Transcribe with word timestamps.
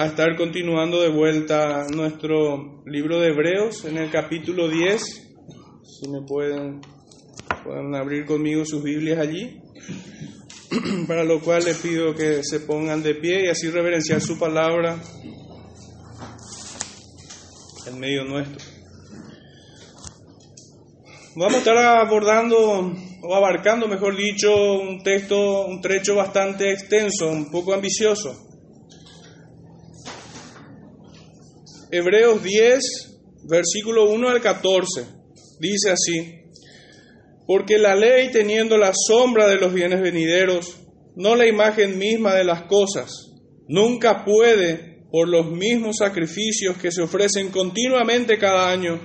a 0.00 0.06
estar 0.06 0.34
continuando 0.34 1.02
de 1.02 1.10
vuelta 1.10 1.86
nuestro 1.90 2.82
libro 2.86 3.20
de 3.20 3.28
Hebreos 3.28 3.84
en 3.84 3.98
el 3.98 4.10
capítulo 4.10 4.66
10. 4.66 5.02
Si 5.02 6.08
me 6.08 6.22
pueden, 6.22 6.80
pueden 7.62 7.94
abrir 7.94 8.24
conmigo 8.24 8.64
sus 8.64 8.82
Biblias 8.82 9.18
allí. 9.18 9.60
Para 11.06 11.22
lo 11.22 11.42
cual 11.42 11.64
les 11.64 11.76
pido 11.76 12.14
que 12.14 12.42
se 12.42 12.60
pongan 12.60 13.02
de 13.02 13.14
pie 13.14 13.44
y 13.44 13.48
así 13.48 13.68
reverenciar 13.68 14.22
su 14.22 14.38
palabra 14.38 14.98
en 17.86 18.00
medio 18.00 18.24
nuestro. 18.24 18.64
Vamos 21.36 21.56
a 21.56 21.58
estar 21.58 21.76
abordando 21.76 22.90
o 23.20 23.34
abarcando, 23.34 23.86
mejor 23.86 24.16
dicho, 24.16 24.80
un 24.80 25.02
texto, 25.02 25.66
un 25.66 25.82
trecho 25.82 26.14
bastante 26.14 26.72
extenso, 26.72 27.28
un 27.28 27.50
poco 27.50 27.74
ambicioso. 27.74 28.46
Hebreos 31.92 32.42
10, 32.44 32.80
versículo 33.48 34.10
1 34.10 34.28
al 34.28 34.40
14, 34.40 35.06
dice 35.58 35.90
así, 35.90 36.40
porque 37.48 37.78
la 37.78 37.96
ley 37.96 38.30
teniendo 38.30 38.78
la 38.78 38.92
sombra 38.94 39.48
de 39.48 39.56
los 39.56 39.74
bienes 39.74 40.00
venideros, 40.00 40.76
no 41.16 41.34
la 41.34 41.48
imagen 41.48 41.98
misma 41.98 42.34
de 42.34 42.44
las 42.44 42.62
cosas, 42.62 43.10
nunca 43.66 44.24
puede, 44.24 45.02
por 45.10 45.28
los 45.28 45.50
mismos 45.50 45.96
sacrificios 45.98 46.76
que 46.76 46.92
se 46.92 47.02
ofrecen 47.02 47.50
continuamente 47.50 48.38
cada 48.38 48.70
año, 48.70 49.00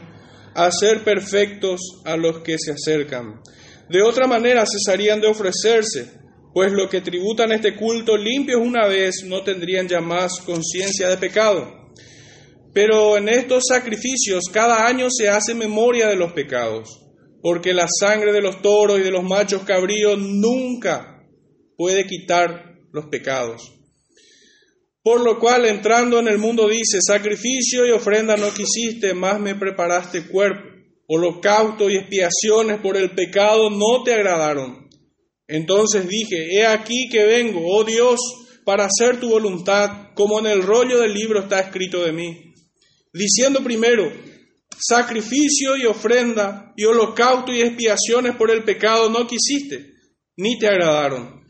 hacer 0.54 1.04
perfectos 1.04 1.82
a 2.06 2.16
los 2.16 2.42
que 2.42 2.58
se 2.60 2.72
acercan. 2.72 3.42
De 3.90 4.04
otra 4.04 4.28
manera 4.28 4.64
cesarían 4.66 5.22
de 5.22 5.28
ofrecerse, 5.28 6.12
pues 6.54 6.72
lo 6.72 6.88
que 6.88 7.02
tributan 7.02 7.52
este 7.52 7.76
culto 7.76 8.16
limpios 8.16 8.62
una 8.62 8.86
vez 8.88 9.24
no 9.26 9.42
tendrían 9.44 9.88
ya 9.88 10.02
más 10.02 10.40
conciencia 10.42 11.10
de 11.10 11.18
pecado. 11.18 11.85
Pero 12.76 13.16
en 13.16 13.30
estos 13.30 13.64
sacrificios 13.70 14.50
cada 14.52 14.86
año 14.86 15.08
se 15.10 15.30
hace 15.30 15.56
memoria 15.56 16.08
de 16.08 16.18
los 16.18 16.34
pecados, 16.34 16.90
porque 17.42 17.74
la 17.74 17.88
sangre 17.88 18.34
de 18.34 18.42
los 18.42 18.62
toros 18.62 19.00
y 19.00 19.02
de 19.02 19.12
los 19.12 19.24
machos 19.24 19.64
cabríos 19.64 20.20
nunca 20.20 21.26
puede 21.78 22.06
quitar 22.06 22.76
los 22.92 23.06
pecados. 23.06 23.72
Por 25.02 25.22
lo 25.22 25.40
cual, 25.40 25.64
entrando 25.64 26.20
en 26.20 26.28
el 26.28 26.38
mundo, 26.38 26.68
dice, 26.68 27.00
sacrificio 27.02 27.88
y 27.88 27.92
ofrenda 27.92 28.36
no 28.36 28.54
quisiste, 28.54 29.14
más 29.14 29.40
me 29.40 29.56
preparaste 29.56 30.28
cuerpo. 30.28 30.68
Holocausto 31.08 31.90
y 31.90 31.96
expiaciones 31.96 32.82
por 32.82 32.98
el 32.98 33.12
pecado 33.12 33.70
no 33.70 34.04
te 34.04 34.16
agradaron. 34.16 34.90
Entonces 35.48 36.10
dije, 36.10 36.58
he 36.58 36.66
aquí 36.66 37.08
que 37.10 37.24
vengo, 37.24 37.62
oh 37.66 37.86
Dios, 37.86 38.20
para 38.66 38.86
hacer 38.86 39.22
tu 39.22 39.30
voluntad, 39.30 40.14
como 40.14 40.40
en 40.40 40.48
el 40.48 40.62
rollo 40.62 41.00
del 41.00 41.14
libro 41.14 41.40
está 41.40 41.62
escrito 41.62 42.04
de 42.04 42.12
mí. 42.12 42.45
Diciendo 43.16 43.64
primero, 43.64 44.12
sacrificio 44.78 45.78
y 45.78 45.86
ofrenda 45.86 46.74
y 46.76 46.84
holocausto 46.84 47.54
y 47.54 47.62
expiaciones 47.62 48.36
por 48.36 48.52
el 48.52 48.66
pecado 48.66 49.10
no 49.10 49.26
quisiste, 49.26 49.94
ni 50.36 50.60
te 50.60 50.68
agradaron, 50.68 51.42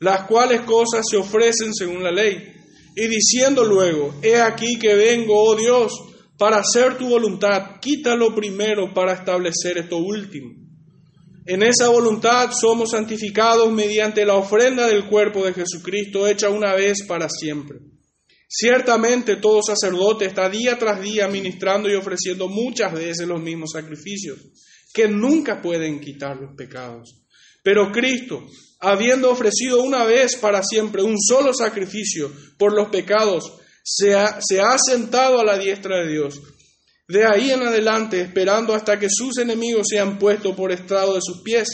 las 0.00 0.26
cuales 0.26 0.62
cosas 0.62 1.04
se 1.08 1.16
ofrecen 1.16 1.72
según 1.72 2.02
la 2.02 2.10
ley 2.10 2.52
y 2.96 3.06
diciendo 3.06 3.64
luego, 3.64 4.16
he 4.20 4.40
aquí 4.40 4.80
que 4.80 4.96
vengo, 4.96 5.40
oh 5.40 5.54
Dios, 5.54 5.92
para 6.36 6.56
hacer 6.56 6.98
tu 6.98 7.08
voluntad, 7.08 7.78
quítalo 7.80 8.34
primero 8.34 8.92
para 8.92 9.12
establecer 9.12 9.78
esto 9.78 9.98
último. 9.98 10.50
En 11.46 11.62
esa 11.62 11.88
voluntad 11.88 12.50
somos 12.50 12.90
santificados 12.90 13.70
mediante 13.70 14.24
la 14.24 14.34
ofrenda 14.34 14.88
del 14.88 15.06
cuerpo 15.06 15.44
de 15.44 15.54
Jesucristo 15.54 16.26
hecha 16.26 16.50
una 16.50 16.74
vez 16.74 17.04
para 17.06 17.28
siempre. 17.28 17.91
Ciertamente 18.54 19.36
todo 19.36 19.62
sacerdote 19.62 20.26
está 20.26 20.50
día 20.50 20.78
tras 20.78 21.00
día 21.00 21.26
ministrando 21.26 21.88
y 21.88 21.94
ofreciendo 21.94 22.48
muchas 22.48 22.92
veces 22.92 23.26
los 23.26 23.40
mismos 23.40 23.70
sacrificios, 23.72 24.40
que 24.92 25.08
nunca 25.08 25.62
pueden 25.62 26.00
quitar 26.00 26.36
los 26.36 26.54
pecados. 26.54 27.24
Pero 27.62 27.90
Cristo, 27.90 28.46
habiendo 28.80 29.30
ofrecido 29.30 29.82
una 29.82 30.04
vez 30.04 30.36
para 30.36 30.62
siempre 30.62 31.02
un 31.02 31.18
solo 31.18 31.54
sacrificio 31.54 32.30
por 32.58 32.74
los 32.74 32.90
pecados, 32.90 33.54
se 33.82 34.14
ha, 34.14 34.38
se 34.42 34.60
sentado 34.86 35.40
a 35.40 35.44
la 35.44 35.56
diestra 35.56 36.00
de 36.00 36.12
Dios. 36.12 36.38
De 37.08 37.24
ahí 37.24 37.52
en 37.52 37.62
adelante, 37.62 38.20
esperando 38.20 38.74
hasta 38.74 38.98
que 38.98 39.08
sus 39.10 39.38
enemigos 39.38 39.86
sean 39.88 40.18
puestos 40.18 40.54
por 40.54 40.72
estrado 40.72 41.14
de 41.14 41.22
sus 41.22 41.40
pies, 41.40 41.68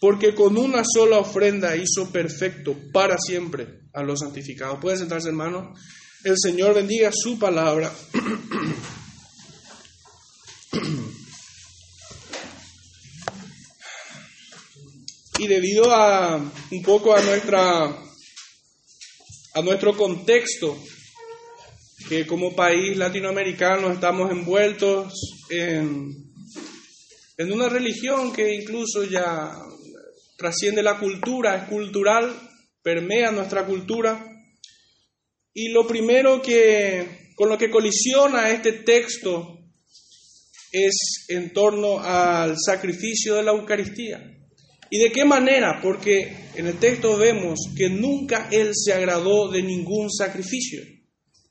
porque 0.00 0.34
con 0.34 0.58
una 0.58 0.82
sola 0.84 1.18
ofrenda 1.18 1.76
hizo 1.76 2.10
perfecto 2.10 2.74
para 2.92 3.18
siempre 3.18 3.82
a 3.92 4.02
los 4.02 4.18
santificados. 4.18 4.80
Pueden 4.80 4.98
sentarse, 4.98 5.28
hermanos. 5.28 5.78
El 6.28 6.36
Señor 6.36 6.74
bendiga 6.74 7.10
su 7.10 7.38
palabra. 7.38 7.90
y 15.38 15.46
debido 15.46 15.90
a 15.90 16.36
un 16.36 16.82
poco 16.82 17.14
a 17.14 17.22
nuestra 17.22 17.84
a 17.84 19.62
nuestro 19.62 19.96
contexto 19.96 20.76
que 22.10 22.26
como 22.26 22.54
país 22.54 22.94
latinoamericano 22.98 23.90
estamos 23.90 24.30
envueltos 24.30 25.14
en, 25.48 26.12
en 27.38 27.52
una 27.52 27.70
religión 27.70 28.34
que 28.34 28.54
incluso 28.54 29.04
ya 29.04 29.50
trasciende 30.36 30.82
la 30.82 30.98
cultura, 30.98 31.56
es 31.56 31.68
cultural, 31.70 32.38
permea 32.82 33.30
nuestra 33.30 33.64
cultura. 33.64 34.27
Y 35.60 35.70
lo 35.70 35.88
primero 35.88 36.40
que 36.40 37.32
con 37.34 37.48
lo 37.48 37.58
que 37.58 37.68
colisiona 37.68 38.50
este 38.50 38.74
texto 38.84 39.58
es 40.70 41.26
en 41.30 41.52
torno 41.52 41.98
al 41.98 42.54
sacrificio 42.64 43.34
de 43.34 43.42
la 43.42 43.50
Eucaristía. 43.50 44.22
¿Y 44.88 44.98
de 44.98 45.10
qué 45.10 45.24
manera? 45.24 45.80
Porque 45.82 46.32
en 46.54 46.68
el 46.68 46.78
texto 46.78 47.16
vemos 47.16 47.58
que 47.76 47.90
nunca 47.90 48.48
Él 48.52 48.70
se 48.72 48.92
agradó 48.92 49.50
de 49.50 49.64
ningún 49.64 50.12
sacrificio. 50.12 50.80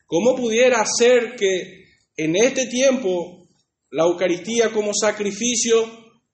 ¿Cómo 0.06 0.38
pudiera 0.38 0.86
ser 0.86 1.36
que 1.36 1.84
en 2.16 2.38
este 2.38 2.68
tiempo 2.68 3.46
la 3.92 4.06
Eucaristía 4.06 4.72
como 4.72 4.94
sacrificio 4.94 5.84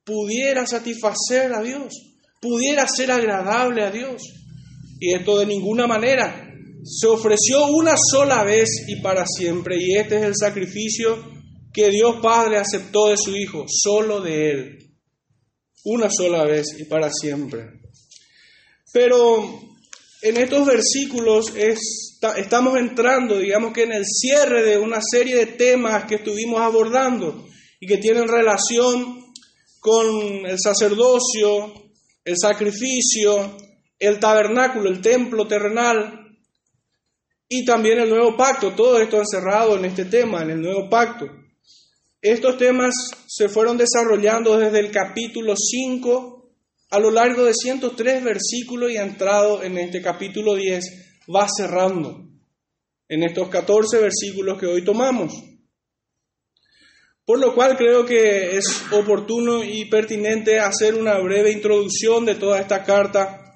pudiera 0.03 0.67
satisfacer 0.67 1.51
a 1.51 1.63
Dios, 1.63 1.91
pudiera 2.39 2.85
ser 2.87 3.09
agradable 3.09 3.81
a 3.81 3.89
Dios? 3.89 4.21
Y 4.99 5.15
esto 5.15 5.39
de 5.39 5.47
ninguna 5.47 5.87
manera. 5.87 6.51
Se 6.83 7.07
ofreció 7.07 7.67
una 7.67 7.95
sola 7.97 8.43
vez 8.43 8.69
y 8.87 9.01
para 9.01 9.25
siempre, 9.25 9.77
y 9.79 9.95
este 9.95 10.17
es 10.17 10.23
el 10.23 10.35
sacrificio 10.35 11.17
que 11.71 11.89
Dios 11.89 12.17
Padre 12.21 12.57
aceptó 12.57 13.09
de 13.09 13.17
su 13.17 13.35
Hijo, 13.35 13.65
solo 13.67 14.21
de 14.21 14.51
Él 14.51 14.83
una 15.85 16.09
sola 16.09 16.45
vez 16.45 16.67
y 16.79 16.85
para 16.85 17.11
siempre. 17.11 17.81
Pero 18.91 19.61
en 20.21 20.37
estos 20.37 20.65
versículos 20.65 21.53
estamos 21.55 22.77
entrando, 22.77 23.37
digamos 23.39 23.73
que 23.73 23.83
en 23.83 23.93
el 23.93 24.05
cierre 24.05 24.63
de 24.63 24.77
una 24.77 25.01
serie 25.01 25.35
de 25.35 25.47
temas 25.47 26.05
que 26.05 26.15
estuvimos 26.15 26.61
abordando 26.61 27.45
y 27.79 27.87
que 27.87 27.97
tienen 27.97 28.27
relación 28.27 29.23
con 29.79 30.45
el 30.45 30.57
sacerdocio, 30.59 31.73
el 32.23 32.37
sacrificio, 32.37 33.57
el 33.99 34.19
tabernáculo, 34.19 34.89
el 34.89 35.01
templo 35.01 35.47
terrenal 35.47 36.22
y 37.55 37.63
también 37.63 37.99
el 37.99 38.09
nuevo 38.09 38.35
pacto. 38.35 38.71
Todo 38.71 38.99
esto 38.99 39.19
encerrado 39.19 39.77
en 39.77 39.85
este 39.85 40.05
tema, 40.05 40.41
en 40.41 40.49
el 40.49 40.61
nuevo 40.61 40.89
pacto. 40.89 41.27
Estos 42.19 42.57
temas 42.57 42.95
se 43.27 43.47
fueron 43.47 43.77
desarrollando 43.77 44.57
desde 44.57 44.79
el 44.79 44.89
capítulo 44.89 45.53
5 45.55 46.51
a 46.89 46.99
lo 46.99 47.11
largo 47.11 47.45
de 47.45 47.53
103 47.53 48.23
versículos 48.23 48.91
y 48.91 48.97
entrado 48.97 49.61
en 49.61 49.77
este 49.77 50.01
capítulo 50.01 50.55
10 50.55 51.25
va 51.33 51.47
cerrando 51.47 52.27
en 53.07 53.21
estos 53.21 53.49
14 53.49 53.99
versículos 53.99 54.59
que 54.59 54.65
hoy 54.65 54.83
tomamos. 54.83 55.33
Por 57.23 57.39
lo 57.39 57.53
cual 57.53 57.77
creo 57.77 58.03
que 58.03 58.57
es 58.57 58.65
oportuno 58.91 59.63
y 59.63 59.85
pertinente 59.85 60.59
hacer 60.59 60.95
una 60.95 61.19
breve 61.19 61.51
introducción 61.51 62.25
de 62.25 62.33
toda 62.33 62.59
esta 62.59 62.83
carta 62.83 63.53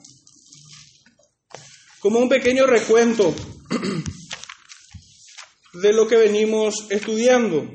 como 2.00 2.20
un 2.20 2.30
pequeño 2.30 2.68
recuento 2.68 3.34
de 5.74 5.94
lo 5.94 6.08
que 6.08 6.16
venimos 6.16 6.88
estudiando. 6.90 7.70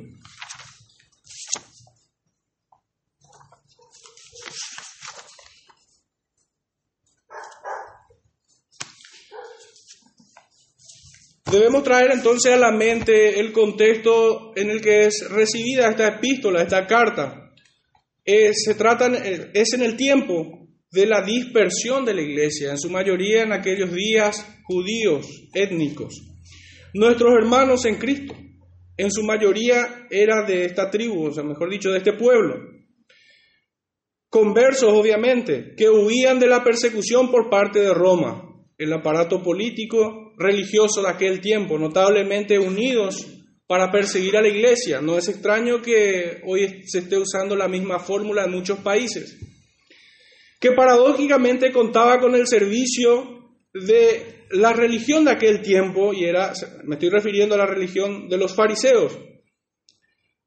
Debemos 11.50 11.84
traer 11.84 12.12
entonces 12.12 12.54
a 12.54 12.56
la 12.56 12.72
mente 12.72 13.38
el 13.38 13.52
contexto 13.52 14.56
en 14.56 14.70
el 14.70 14.80
que 14.80 15.04
es 15.04 15.28
recibida 15.28 15.90
esta 15.90 16.08
epístola, 16.08 16.62
esta 16.62 16.86
carta. 16.86 17.52
Se 18.24 18.76
es 19.52 19.72
en 19.74 19.82
el 19.82 19.96
tiempo 19.96 20.61
de 20.92 21.06
la 21.06 21.22
dispersión 21.22 22.04
de 22.04 22.14
la 22.14 22.20
iglesia, 22.20 22.70
en 22.70 22.78
su 22.78 22.90
mayoría 22.90 23.42
en 23.42 23.52
aquellos 23.52 23.92
días 23.92 24.46
judíos 24.64 25.26
étnicos. 25.54 26.14
nuestros 26.94 27.32
hermanos 27.32 27.86
en 27.86 27.96
Cristo. 27.96 28.34
En 28.98 29.10
su 29.10 29.22
mayoría 29.22 30.06
era 30.10 30.44
de 30.46 30.66
esta 30.66 30.90
tribu, 30.90 31.28
o 31.28 31.32
sea, 31.32 31.42
mejor 31.42 31.70
dicho, 31.70 31.90
de 31.90 31.98
este 31.98 32.12
pueblo. 32.12 32.56
Conversos, 34.28 34.92
obviamente, 34.92 35.74
que 35.74 35.88
huían 35.88 36.38
de 36.38 36.46
la 36.46 36.62
persecución 36.62 37.30
por 37.30 37.48
parte 37.48 37.80
de 37.80 37.94
Roma, 37.94 38.42
el 38.76 38.92
aparato 38.92 39.42
político 39.42 40.34
religioso 40.36 41.00
de 41.00 41.08
aquel 41.08 41.40
tiempo, 41.40 41.78
notablemente 41.78 42.58
unidos 42.58 43.26
para 43.66 43.90
perseguir 43.90 44.36
a 44.36 44.42
la 44.42 44.48
iglesia. 44.48 45.00
No 45.00 45.16
es 45.16 45.28
extraño 45.28 45.80
que 45.80 46.42
hoy 46.46 46.82
se 46.84 46.98
esté 46.98 47.16
usando 47.16 47.56
la 47.56 47.68
misma 47.68 47.98
fórmula 47.98 48.44
en 48.44 48.52
muchos 48.52 48.78
países, 48.80 49.38
que 50.62 50.70
paradójicamente 50.70 51.72
contaba 51.72 52.20
con 52.20 52.36
el 52.36 52.46
servicio 52.46 53.50
de 53.74 54.46
la 54.52 54.72
religión 54.72 55.24
de 55.24 55.32
aquel 55.32 55.60
tiempo, 55.60 56.14
y 56.14 56.22
era, 56.22 56.52
me 56.84 56.94
estoy 56.94 57.10
refiriendo 57.10 57.56
a 57.56 57.58
la 57.58 57.66
religión 57.66 58.28
de 58.28 58.36
los 58.36 58.54
fariseos, 58.54 59.18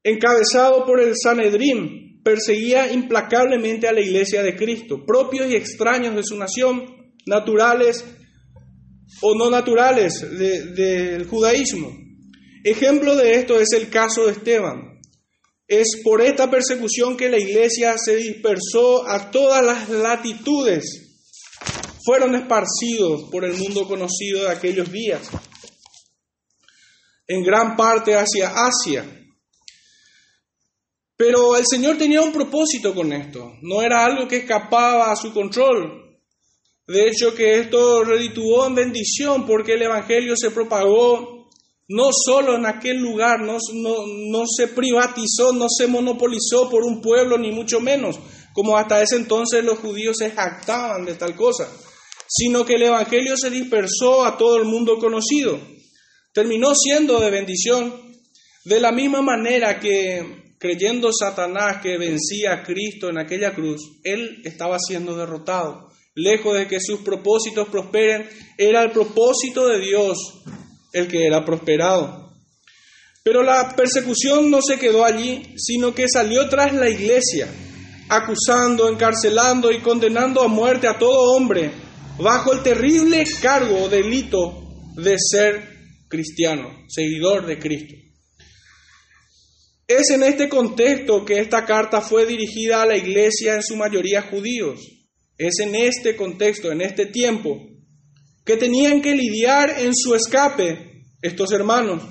encabezado 0.02 0.86
por 0.86 1.02
el 1.02 1.12
Sanedrín, 1.22 2.22
perseguía 2.24 2.90
implacablemente 2.90 3.88
a 3.88 3.92
la 3.92 4.00
iglesia 4.00 4.42
de 4.42 4.56
Cristo, 4.56 5.04
propios 5.04 5.50
y 5.50 5.54
extraños 5.54 6.16
de 6.16 6.22
su 6.24 6.38
nación, 6.38 7.12
naturales 7.26 8.02
o 9.20 9.36
no 9.36 9.50
naturales 9.50 10.24
del 10.30 11.26
judaísmo. 11.26 11.94
Ejemplo 12.64 13.16
de 13.16 13.34
esto 13.34 13.60
es 13.60 13.68
el 13.74 13.90
caso 13.90 14.24
de 14.24 14.32
Esteban. 14.32 14.95
Es 15.68 16.00
por 16.04 16.20
esta 16.20 16.48
persecución 16.48 17.16
que 17.16 17.28
la 17.28 17.38
iglesia 17.38 17.96
se 17.98 18.16
dispersó 18.16 19.06
a 19.06 19.30
todas 19.30 19.64
las 19.64 19.88
latitudes. 19.88 21.02
Fueron 22.04 22.36
esparcidos 22.36 23.28
por 23.30 23.44
el 23.44 23.54
mundo 23.54 23.88
conocido 23.88 24.44
de 24.44 24.50
aquellos 24.50 24.92
días, 24.92 25.28
en 27.26 27.42
gran 27.42 27.74
parte 27.74 28.14
hacia 28.14 28.52
Asia. 28.54 29.04
Pero 31.16 31.56
el 31.56 31.64
Señor 31.66 31.98
tenía 31.98 32.22
un 32.22 32.32
propósito 32.32 32.94
con 32.94 33.12
esto, 33.12 33.54
no 33.62 33.82
era 33.82 34.04
algo 34.04 34.28
que 34.28 34.36
escapaba 34.36 35.10
a 35.10 35.16
su 35.16 35.32
control. 35.32 36.06
De 36.86 37.08
hecho, 37.08 37.34
que 37.34 37.58
esto 37.58 38.04
redituó 38.04 38.66
en 38.68 38.76
bendición 38.76 39.44
porque 39.44 39.72
el 39.72 39.82
Evangelio 39.82 40.36
se 40.36 40.52
propagó 40.52 41.45
no 41.88 42.10
solo 42.12 42.56
en 42.56 42.66
aquel 42.66 42.98
lugar, 42.98 43.40
no, 43.40 43.58
no, 43.72 44.44
se 44.46 44.68
privatizó, 44.68 45.52
no 45.52 45.66
se 45.68 45.86
monopolizó 45.86 46.68
por 46.68 46.84
un 46.84 47.00
pueblo, 47.00 47.38
ni 47.38 47.52
mucho 47.52 47.80
menos, 47.80 48.18
como 48.52 48.76
hasta 48.76 49.02
ese 49.02 49.16
entonces 49.16 49.64
los 49.64 49.78
judíos 49.78 50.16
se 50.18 50.30
jactaban 50.30 51.04
de 51.04 51.14
tal 51.14 51.36
cosa, 51.36 51.68
sino 52.26 52.64
que 52.64 52.74
el 52.74 52.82
Evangelio 52.82 53.36
se 53.36 53.50
dispersó 53.50 54.24
a 54.24 54.36
todo 54.36 54.56
el 54.56 54.64
mundo 54.64 54.98
conocido. 54.98 55.60
Terminó 56.32 56.74
siendo 56.74 57.20
de 57.20 57.30
bendición, 57.30 57.94
de 58.64 58.80
la 58.80 58.90
misma 58.90 59.22
manera 59.22 59.78
que 59.78 60.54
creyendo 60.58 61.10
Satanás 61.12 61.80
que 61.82 61.98
vencía 61.98 62.54
a 62.54 62.62
Cristo 62.64 63.08
en 63.08 63.18
aquella 63.18 63.54
cruz, 63.54 63.80
él 64.02 64.42
estaba 64.44 64.78
siendo 64.78 65.16
derrotado. 65.16 65.88
Lejos 66.14 66.54
de 66.56 66.66
que 66.66 66.80
sus 66.80 67.00
propósitos 67.00 67.68
prosperen, 67.68 68.28
era 68.58 68.82
el 68.82 68.90
propósito 68.90 69.68
de 69.68 69.80
Dios 69.80 70.42
el 70.96 71.08
que 71.08 71.26
era 71.26 71.44
prosperado. 71.44 72.32
Pero 73.22 73.42
la 73.42 73.74
persecución 73.76 74.50
no 74.50 74.62
se 74.62 74.78
quedó 74.78 75.04
allí, 75.04 75.54
sino 75.56 75.94
que 75.94 76.06
salió 76.08 76.48
tras 76.48 76.72
la 76.72 76.88
iglesia, 76.88 77.48
acusando, 78.08 78.88
encarcelando 78.88 79.72
y 79.72 79.80
condenando 79.80 80.42
a 80.42 80.48
muerte 80.48 80.88
a 80.88 80.98
todo 80.98 81.34
hombre, 81.36 81.70
bajo 82.18 82.52
el 82.52 82.62
terrible 82.62 83.24
cargo 83.42 83.82
o 83.82 83.88
delito 83.88 84.62
de 84.96 85.16
ser 85.18 85.76
cristiano, 86.08 86.86
seguidor 86.88 87.46
de 87.46 87.58
Cristo. 87.58 87.94
Es 89.88 90.10
en 90.10 90.22
este 90.22 90.48
contexto 90.48 91.24
que 91.24 91.40
esta 91.40 91.64
carta 91.64 92.00
fue 92.00 92.26
dirigida 92.26 92.82
a 92.82 92.86
la 92.86 92.96
iglesia 92.96 93.54
en 93.54 93.62
su 93.62 93.76
mayoría 93.76 94.22
judíos. 94.22 94.80
Es 95.36 95.60
en 95.60 95.74
este 95.74 96.16
contexto, 96.16 96.72
en 96.72 96.80
este 96.80 97.06
tiempo, 97.06 97.60
que 98.46 98.56
tenían 98.56 99.02
que 99.02 99.14
lidiar 99.14 99.80
en 99.80 99.92
su 99.94 100.14
escape, 100.14 101.02
estos 101.20 101.50
hermanos, 101.50 102.02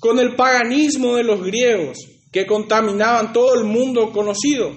con 0.00 0.18
el 0.18 0.34
paganismo 0.34 1.16
de 1.16 1.24
los 1.24 1.44
griegos 1.44 1.98
que 2.32 2.46
contaminaban 2.46 3.34
todo 3.34 3.54
el 3.54 3.64
mundo 3.64 4.10
conocido 4.10 4.74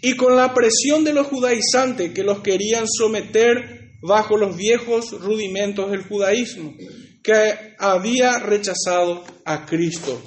y 0.00 0.14
con 0.16 0.36
la 0.36 0.54
presión 0.54 1.02
de 1.02 1.12
los 1.12 1.26
judaizantes 1.26 2.12
que 2.12 2.22
los 2.22 2.40
querían 2.40 2.86
someter 2.86 3.90
bajo 4.02 4.36
los 4.36 4.56
viejos 4.56 5.10
rudimentos 5.20 5.90
del 5.90 6.04
judaísmo 6.04 6.74
que 7.22 7.74
había 7.78 8.38
rechazado 8.38 9.24
a 9.44 9.66
Cristo. 9.66 10.22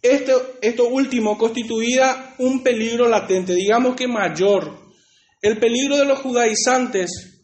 Esto, 0.00 0.58
esto 0.62 0.88
último 0.88 1.36
constituía 1.36 2.34
un 2.38 2.62
peligro 2.62 3.08
latente, 3.08 3.54
digamos 3.54 3.96
que 3.96 4.06
mayor. 4.06 4.78
El 5.42 5.58
peligro 5.58 5.96
de 5.96 6.04
los 6.04 6.20
judaizantes 6.20 7.37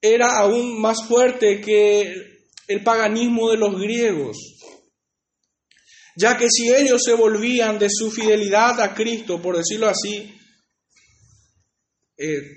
era 0.00 0.38
aún 0.38 0.80
más 0.80 1.04
fuerte 1.06 1.60
que 1.60 2.30
el 2.68 2.82
paganismo 2.82 3.50
de 3.50 3.56
los 3.56 3.78
griegos, 3.80 4.36
ya 6.16 6.36
que 6.36 6.48
si 6.48 6.72
ellos 6.72 7.02
se 7.04 7.14
volvían 7.14 7.78
de 7.78 7.88
su 7.90 8.10
fidelidad 8.10 8.80
a 8.80 8.94
Cristo, 8.94 9.40
por 9.40 9.56
decirlo 9.56 9.88
así, 9.88 10.34
eh, 12.16 12.56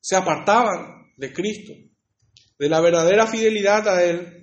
se 0.00 0.16
apartaban 0.16 1.12
de 1.16 1.32
Cristo, 1.32 1.72
de 2.58 2.68
la 2.68 2.80
verdadera 2.80 3.26
fidelidad 3.26 3.88
a 3.88 4.04
Él, 4.04 4.38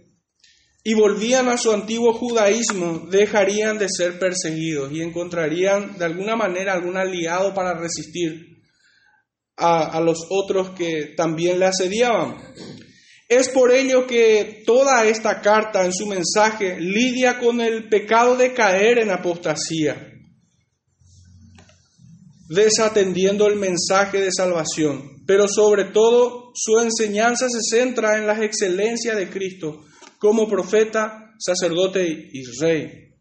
y 0.84 0.94
volvían 0.94 1.48
a 1.50 1.58
su 1.58 1.72
antiguo 1.72 2.14
judaísmo, 2.14 3.08
dejarían 3.10 3.80
de 3.80 3.88
ser 3.90 4.20
perseguidos 4.20 4.92
y 4.92 5.02
encontrarían 5.02 5.98
de 5.98 6.06
alguna 6.06 6.36
manera 6.36 6.74
algún 6.74 6.96
aliado 6.96 7.54
para 7.54 7.74
resistir 7.74 8.55
a, 9.58 10.00
los 10.02 10.28
otros 10.30 10.72
que 10.72 11.14
también 11.16 11.60
le 11.60 11.66
asediaban. 11.66 12.38
Es 13.28 13.50
por 13.50 13.72
ello 13.72 14.06
que 14.06 14.64
toda 14.66 15.06
esta 15.06 15.42
carta 15.42 15.84
en 15.86 15.94
su 15.94 16.06
mensaje 16.06 16.80
lidia 16.80 17.40
con 17.40 17.60
el 17.60 17.90
pecado 17.90 18.36
de 18.36 18.54
caer 18.54 19.00
en 19.00 19.10
apostasía, 19.10 20.12
desatendiendo 22.50 23.48
el 23.48 23.56
mensaje 23.56 24.22
de 24.22 24.32
salvación, 24.32 25.24
pero 25.26 25.48
sobre 25.48 25.86
todo 25.86 26.52
su 26.54 26.80
enseñanza 26.80 27.48
se 27.50 27.62
centra 27.62 28.18
en 28.18 28.28
las 28.28 28.42
excelencias 28.42 29.18
de 29.18 29.30
Cristo 29.30 29.84
como 30.20 30.48
profeta, 30.48 31.34
sacerdote 31.40 32.30
y 32.32 32.44
rey, 32.62 33.16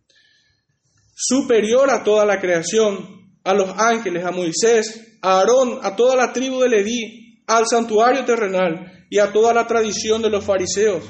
superior 1.15 1.91
a 1.91 2.05
toda 2.05 2.27
la 2.27 2.41
creación, 2.41 3.25
a 3.43 3.55
los 3.55 3.71
ángeles, 3.79 4.25
a 4.25 4.31
Moisés, 4.31 5.14
a 5.25 5.39
Aarón, 5.39 5.79
a 5.83 5.97
toda 5.97 6.17
la 6.17 6.35
tribu 6.35 6.61
de 6.61 6.69
Leví, 6.69 7.43
al 7.47 7.65
santuario 7.67 8.27
terrenal 8.27 9.07
y 9.09 9.19
a 9.19 9.33
toda 9.33 9.55
la 9.55 9.67
tradición 9.67 10.21
de 10.21 10.29
los 10.29 10.45
fariseos. 10.45 11.03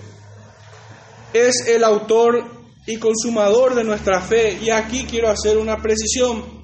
Es 1.33 1.67
el 1.67 1.83
autor 1.83 2.45
y 2.87 2.97
consumador 2.99 3.75
de 3.75 3.83
nuestra 3.83 4.21
fe. 4.21 4.57
Y 4.63 4.71
aquí 4.71 5.05
quiero 5.11 5.29
hacer 5.29 5.59
una 5.59 5.79
precisión. 5.83 6.63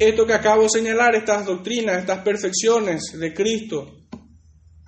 Esto 0.00 0.26
que 0.26 0.32
acabo 0.32 0.64
de 0.64 0.68
señalar, 0.70 1.14
estas 1.14 1.46
doctrinas, 1.46 1.98
estas 1.98 2.24
perfecciones 2.24 3.12
de 3.16 3.34
Cristo, 3.34 3.86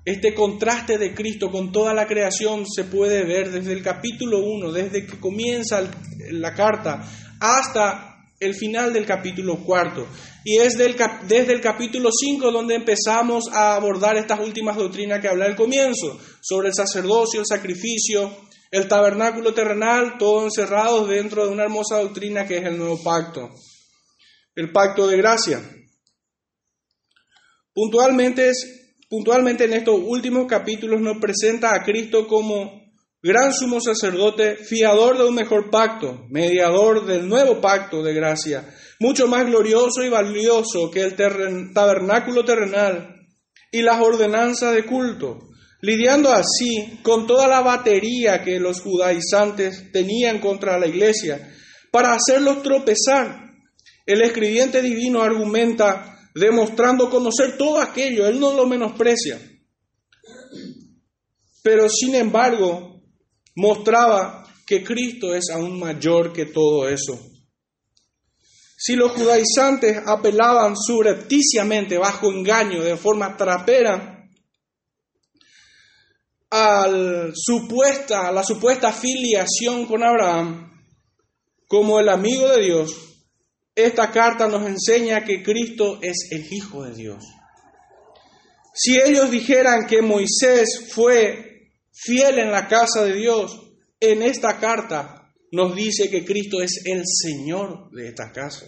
este 0.04 0.34
contraste 0.34 0.98
de 0.98 1.14
Cristo 1.14 1.52
con 1.52 1.70
toda 1.70 1.94
la 1.94 2.08
creación 2.08 2.64
se 2.66 2.82
puede 2.82 3.22
ver 3.24 3.52
desde 3.52 3.72
el 3.72 3.82
capítulo 3.82 4.40
1, 4.40 4.72
desde 4.72 5.06
que 5.06 5.20
comienza 5.20 5.88
la 6.32 6.52
carta, 6.52 7.04
hasta 7.38 8.11
el 8.42 8.54
final 8.54 8.92
del 8.92 9.06
capítulo 9.06 9.56
cuarto. 9.64 10.06
Y 10.44 10.58
es 10.58 10.76
desde 10.76 11.52
el 11.52 11.60
capítulo 11.60 12.10
5 12.12 12.50
donde 12.50 12.74
empezamos 12.74 13.44
a 13.52 13.76
abordar 13.76 14.16
estas 14.16 14.40
últimas 14.40 14.76
doctrinas 14.76 15.20
que 15.20 15.28
habla 15.28 15.46
al 15.46 15.56
comienzo, 15.56 16.18
sobre 16.40 16.68
el 16.68 16.74
sacerdocio, 16.74 17.40
el 17.40 17.46
sacrificio, 17.46 18.36
el 18.72 18.88
tabernáculo 18.88 19.54
terrenal, 19.54 20.16
todo 20.18 20.44
encerrados 20.44 21.08
dentro 21.08 21.46
de 21.46 21.52
una 21.52 21.64
hermosa 21.64 22.00
doctrina 22.00 22.46
que 22.46 22.58
es 22.58 22.64
el 22.64 22.78
nuevo 22.78 23.00
pacto, 23.02 23.50
el 24.56 24.72
pacto 24.72 25.06
de 25.06 25.16
gracia. 25.18 25.62
Puntualmente, 27.72 28.50
puntualmente 29.08 29.64
en 29.64 29.74
estos 29.74 30.00
últimos 30.02 30.46
capítulos 30.46 31.00
nos 31.00 31.18
presenta 31.18 31.74
a 31.74 31.84
Cristo 31.84 32.26
como 32.26 32.81
gran 33.22 33.52
sumo 33.52 33.80
sacerdote, 33.80 34.56
fiador 34.56 35.16
de 35.16 35.24
un 35.24 35.34
mejor 35.34 35.70
pacto, 35.70 36.26
mediador 36.28 37.06
del 37.06 37.28
nuevo 37.28 37.60
pacto 37.60 38.02
de 38.02 38.14
gracia, 38.14 38.68
mucho 38.98 39.28
más 39.28 39.46
glorioso 39.46 40.02
y 40.02 40.08
valioso 40.08 40.90
que 40.90 41.02
el 41.02 41.14
tabernáculo 41.72 42.44
terrenal 42.44 43.26
y 43.70 43.82
las 43.82 44.00
ordenanzas 44.00 44.74
de 44.74 44.84
culto, 44.84 45.38
lidiando 45.80 46.32
así 46.32 46.98
con 47.02 47.26
toda 47.26 47.46
la 47.46 47.60
batería 47.60 48.42
que 48.42 48.58
los 48.58 48.80
judaizantes 48.80 49.92
tenían 49.92 50.40
contra 50.40 50.78
la 50.78 50.88
iglesia 50.88 51.54
para 51.92 52.14
hacerlos 52.14 52.62
tropezar. 52.62 53.52
El 54.04 54.22
escribiente 54.22 54.82
divino 54.82 55.22
argumenta 55.22 56.28
demostrando 56.34 57.08
conocer 57.08 57.56
todo 57.56 57.80
aquello, 57.80 58.26
él 58.26 58.40
no 58.40 58.52
lo 58.52 58.66
menosprecia. 58.66 59.38
Pero 61.62 61.88
sin 61.88 62.16
embargo, 62.16 63.01
mostraba 63.54 64.46
que 64.66 64.82
Cristo 64.82 65.34
es 65.34 65.50
aún 65.50 65.78
mayor 65.78 66.32
que 66.32 66.46
todo 66.46 66.88
eso. 66.88 67.18
Si 68.76 68.96
los 68.96 69.12
judaizantes 69.12 69.98
apelaban 70.06 70.76
subrepticiamente, 70.76 71.98
bajo 71.98 72.30
engaño, 72.32 72.82
de 72.82 72.96
forma 72.96 73.36
trapera, 73.36 74.28
al 76.50 77.32
supuesta, 77.34 78.28
a 78.28 78.32
la 78.32 78.42
supuesta 78.42 78.92
filiación 78.92 79.86
con 79.86 80.02
Abraham 80.02 80.70
como 81.66 82.00
el 82.00 82.08
amigo 82.08 82.48
de 82.48 82.62
Dios, 82.64 82.94
esta 83.74 84.10
carta 84.10 84.48
nos 84.48 84.66
enseña 84.66 85.24
que 85.24 85.42
Cristo 85.42 85.98
es 86.02 86.28
el 86.30 86.52
Hijo 86.52 86.84
de 86.84 86.94
Dios. 86.94 87.24
Si 88.74 88.98
ellos 88.98 89.30
dijeran 89.30 89.86
que 89.86 90.02
Moisés 90.02 90.90
fue 90.92 91.51
fiel 91.92 92.38
en 92.38 92.50
la 92.50 92.66
casa 92.68 93.04
de 93.04 93.14
Dios, 93.14 93.60
en 94.00 94.22
esta 94.22 94.58
carta 94.58 95.32
nos 95.52 95.74
dice 95.74 96.10
que 96.10 96.24
Cristo 96.24 96.62
es 96.62 96.82
el 96.84 97.02
Señor 97.06 97.90
de 97.90 98.08
esta 98.08 98.32
casa. 98.32 98.66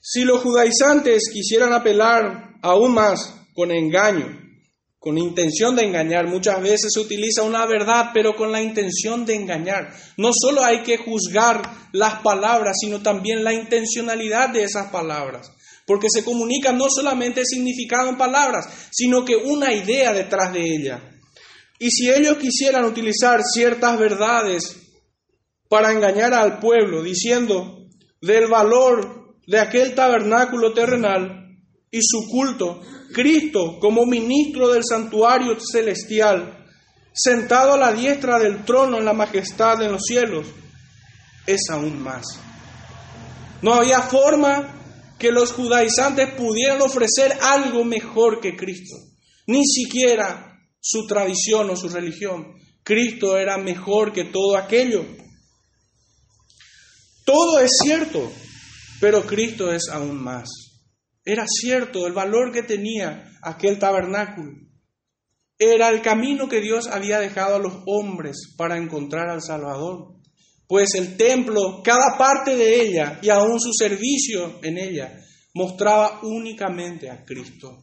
Si 0.00 0.24
los 0.24 0.42
judaizantes 0.42 1.30
quisieran 1.32 1.72
apelar 1.72 2.56
aún 2.60 2.92
más 2.92 3.34
con 3.54 3.70
engaño, 3.70 4.40
con 4.98 5.16
intención 5.16 5.76
de 5.76 5.84
engañar, 5.84 6.26
muchas 6.26 6.60
veces 6.60 6.90
se 6.92 7.00
utiliza 7.00 7.42
una 7.42 7.64
verdad, 7.66 8.10
pero 8.12 8.34
con 8.34 8.50
la 8.50 8.60
intención 8.60 9.24
de 9.24 9.34
engañar. 9.34 9.94
No 10.16 10.30
solo 10.32 10.64
hay 10.64 10.82
que 10.82 10.96
juzgar 10.98 11.62
las 11.92 12.20
palabras, 12.20 12.76
sino 12.80 13.02
también 13.02 13.44
la 13.44 13.52
intencionalidad 13.52 14.50
de 14.50 14.64
esas 14.64 14.90
palabras 14.90 15.50
porque 15.86 16.06
se 16.10 16.24
comunica 16.24 16.72
no 16.72 16.86
solamente 16.88 17.40
el 17.40 17.46
significado 17.46 18.08
en 18.08 18.16
palabras, 18.16 18.88
sino 18.90 19.24
que 19.24 19.36
una 19.36 19.74
idea 19.74 20.12
detrás 20.12 20.52
de 20.52 20.62
ella. 20.62 21.13
Y 21.78 21.90
si 21.90 22.10
ellos 22.10 22.38
quisieran 22.38 22.84
utilizar 22.84 23.42
ciertas 23.42 23.98
verdades 23.98 24.76
para 25.68 25.92
engañar 25.92 26.32
al 26.34 26.58
pueblo, 26.60 27.02
diciendo 27.02 27.86
del 28.20 28.46
valor 28.46 29.36
de 29.46 29.58
aquel 29.58 29.94
tabernáculo 29.94 30.72
terrenal 30.72 31.58
y 31.90 32.00
su 32.02 32.26
culto, 32.28 32.80
Cristo 33.12 33.78
como 33.80 34.06
ministro 34.06 34.68
del 34.68 34.82
santuario 34.84 35.56
celestial, 35.60 36.64
sentado 37.12 37.74
a 37.74 37.78
la 37.78 37.92
diestra 37.92 38.38
del 38.38 38.64
trono 38.64 38.98
en 38.98 39.04
la 39.04 39.12
majestad 39.12 39.78
de 39.78 39.88
los 39.88 40.02
cielos, 40.02 40.46
es 41.46 41.60
aún 41.70 42.02
más. 42.02 42.24
No 43.62 43.74
había 43.74 44.00
forma 44.00 44.74
que 45.18 45.30
los 45.30 45.52
judaizantes 45.52 46.30
pudieran 46.34 46.82
ofrecer 46.82 47.36
algo 47.40 47.84
mejor 47.84 48.40
que 48.40 48.56
Cristo. 48.56 48.96
Ni 49.46 49.64
siquiera 49.64 50.53
su 50.84 51.06
tradición 51.06 51.70
o 51.70 51.76
su 51.76 51.88
religión. 51.88 52.54
Cristo 52.82 53.38
era 53.38 53.56
mejor 53.56 54.12
que 54.12 54.24
todo 54.24 54.58
aquello. 54.58 55.06
Todo 57.24 57.58
es 57.60 57.70
cierto, 57.82 58.30
pero 59.00 59.24
Cristo 59.24 59.72
es 59.72 59.88
aún 59.88 60.22
más. 60.22 60.50
Era 61.24 61.46
cierto 61.48 62.06
el 62.06 62.12
valor 62.12 62.52
que 62.52 62.62
tenía 62.62 63.32
aquel 63.40 63.78
tabernáculo. 63.78 64.52
Era 65.58 65.88
el 65.88 66.02
camino 66.02 66.48
que 66.48 66.60
Dios 66.60 66.86
había 66.88 67.18
dejado 67.18 67.56
a 67.56 67.60
los 67.60 67.72
hombres 67.86 68.52
para 68.58 68.76
encontrar 68.76 69.30
al 69.30 69.40
Salvador 69.40 70.14
pues 70.66 70.94
el 70.94 71.16
templo, 71.16 71.82
cada 71.82 72.16
parte 72.16 72.56
de 72.56 72.82
ella 72.82 73.18
y 73.22 73.28
aún 73.28 73.60
su 73.60 73.72
servicio 73.72 74.60
en 74.62 74.78
ella, 74.78 75.20
mostraba 75.54 76.20
únicamente 76.22 77.10
a 77.10 77.24
Cristo. 77.24 77.80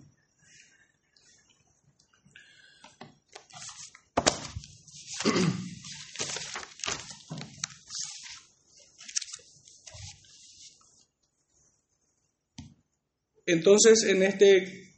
Entonces, 13.46 14.04
en 14.04 14.24
este 14.24 14.96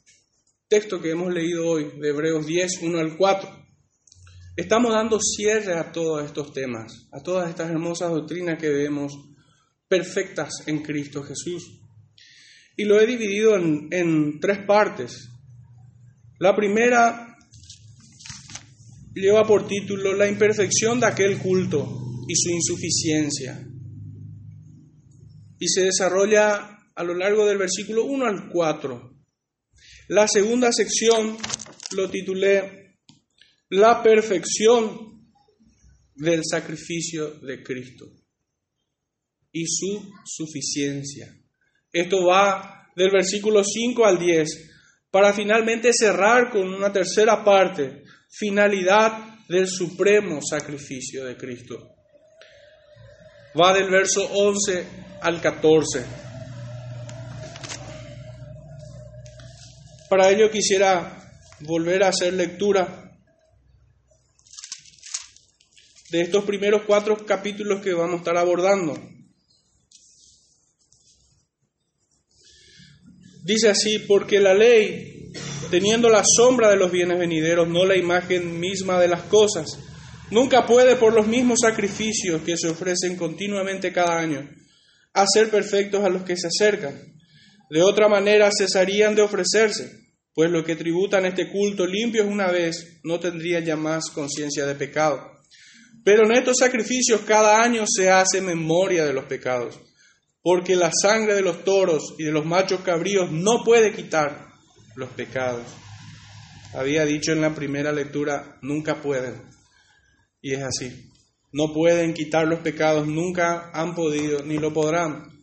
texto 0.67 1.01
que 1.01 1.11
hemos 1.11 1.33
leído 1.33 1.67
hoy, 1.67 1.91
de 1.99 2.09
Hebreos 2.09 2.45
10, 2.45 2.81
1 2.83 2.99
al 2.99 3.17
4, 3.17 3.63
Estamos 4.55 4.93
dando 4.93 5.19
cierre 5.19 5.73
a 5.73 5.91
todos 5.91 6.23
estos 6.23 6.53
temas, 6.53 7.07
a 7.11 7.23
todas 7.23 7.49
estas 7.49 7.71
hermosas 7.71 8.11
doctrinas 8.11 8.59
que 8.59 8.69
vemos 8.69 9.11
perfectas 9.87 10.51
en 10.67 10.83
Cristo 10.83 11.23
Jesús. 11.23 11.81
Y 12.77 12.85
lo 12.85 13.01
he 13.01 13.07
dividido 13.07 13.55
en, 13.55 14.39
tres 14.39 14.59
partes. 14.59 15.31
La 16.37 16.55
primera 16.55 17.32
lleva 19.13 19.43
por 19.43 19.67
título 19.67 20.13
La 20.13 20.27
imperfección 20.27 20.99
de 20.99 21.07
aquel 21.07 21.37
culto 21.37 21.87
y 22.27 22.35
su 22.35 22.49
insuficiencia. 22.49 23.67
Y 25.59 25.67
se 25.67 25.83
desarrolla 25.83 26.77
a 26.95 27.03
lo 27.03 27.13
largo 27.13 27.45
del 27.45 27.57
versículo 27.57 28.05
1 28.05 28.25
al 28.25 28.49
4. 28.49 29.13
La 30.09 30.27
segunda 30.27 30.71
sección 30.71 31.37
lo 31.95 32.09
titulé 32.09 32.97
la 33.69 34.03
perfección 34.03 35.13
del 36.15 36.41
sacrificio 36.43 37.31
de 37.39 37.63
Cristo 37.63 38.05
y 39.51 39.65
su 39.67 40.11
suficiencia. 40.25 41.33
Esto 41.91 42.25
va 42.25 42.89
del 42.95 43.11
versículo 43.11 43.63
5 43.63 44.05
al 44.05 44.19
10 44.19 44.71
para 45.09 45.33
finalmente 45.33 45.91
cerrar 45.93 46.51
con 46.51 46.73
una 46.73 46.91
tercera 46.91 47.43
parte, 47.43 48.03
finalidad 48.37 49.39
del 49.47 49.67
supremo 49.67 50.39
sacrificio 50.41 51.25
de 51.25 51.37
Cristo. 51.37 51.95
Va 53.59 53.73
del 53.73 53.89
verso 53.91 54.27
11 54.31 54.87
al 55.21 55.39
14. 55.39 56.05
Para 60.09 60.29
ello 60.29 60.49
quisiera 60.49 61.19
volver 61.61 62.03
a 62.03 62.09
hacer 62.09 62.33
lectura 62.33 63.03
de 66.09 66.21
estos 66.21 66.43
primeros 66.45 66.83
cuatro 66.85 67.25
capítulos 67.25 67.81
que 67.81 67.93
vamos 67.93 68.15
a 68.15 68.17
estar 68.17 68.37
abordando. 68.37 68.93
Dice 73.43 73.69
así, 73.69 73.99
porque 73.99 74.39
la 74.39 74.53
ley, 74.53 75.12
teniendo 75.69 76.09
la 76.09 76.23
sombra 76.23 76.69
de 76.69 76.77
los 76.77 76.91
bienes 76.91 77.17
venideros, 77.17 77.67
no 77.67 77.85
la 77.85 77.97
imagen 77.97 78.59
misma 78.59 78.99
de 78.99 79.07
las 79.07 79.23
cosas, 79.23 79.79
nunca 80.29 80.65
puede 80.65 80.95
por 80.95 81.13
los 81.13 81.27
mismos 81.27 81.59
sacrificios 81.61 82.41
que 82.43 82.57
se 82.57 82.69
ofrecen 82.69 83.15
continuamente 83.15 83.91
cada 83.91 84.19
año, 84.19 84.49
hacer 85.13 85.49
perfectos 85.49 86.03
a 86.03 86.09
los 86.09 86.23
que 86.23 86.37
se 86.37 86.47
acercan. 86.47 87.13
De 87.69 87.81
otra 87.81 88.07
manera 88.07 88.51
cesarían 88.55 89.15
de 89.15 89.23
ofrecerse, 89.23 90.03
pues 90.33 90.51
los 90.51 90.63
que 90.63 90.75
tributan 90.75 91.25
este 91.25 91.49
culto 91.49 91.85
limpios 91.85 92.27
una 92.27 92.51
vez 92.51 92.99
no 93.03 93.19
tendrían 93.19 93.65
ya 93.65 93.75
más 93.75 94.09
conciencia 94.09 94.65
de 94.65 94.75
pecado. 94.75 95.31
Pero 96.03 96.25
en 96.25 96.37
estos 96.37 96.57
sacrificios 96.57 97.21
cada 97.21 97.61
año 97.61 97.85
se 97.87 98.09
hace 98.09 98.41
memoria 98.41 99.05
de 99.05 99.13
los 99.13 99.25
pecados, 99.25 99.79
porque 100.41 100.75
la 100.75 100.91
sangre 100.91 101.35
de 101.35 101.41
los 101.41 101.63
toros 101.63 102.15
y 102.17 102.25
de 102.25 102.31
los 102.31 102.45
machos 102.45 102.81
cabríos 102.81 103.31
no 103.31 103.63
puede 103.63 103.93
quitar 103.93 104.52
los 104.95 105.09
pecados. 105.11 105.65
Había 106.73 107.05
dicho 107.05 107.31
en 107.31 107.41
la 107.41 107.53
primera 107.53 107.91
lectura, 107.91 108.57
nunca 108.61 109.01
pueden. 109.01 109.41
Y 110.41 110.53
es 110.53 110.63
así. 110.63 111.09
No 111.51 111.71
pueden 111.71 112.13
quitar 112.13 112.47
los 112.47 112.59
pecados, 112.59 113.07
nunca 113.07 113.69
han 113.73 113.93
podido, 113.93 114.43
ni 114.43 114.57
lo 114.57 114.73
podrán. 114.73 115.41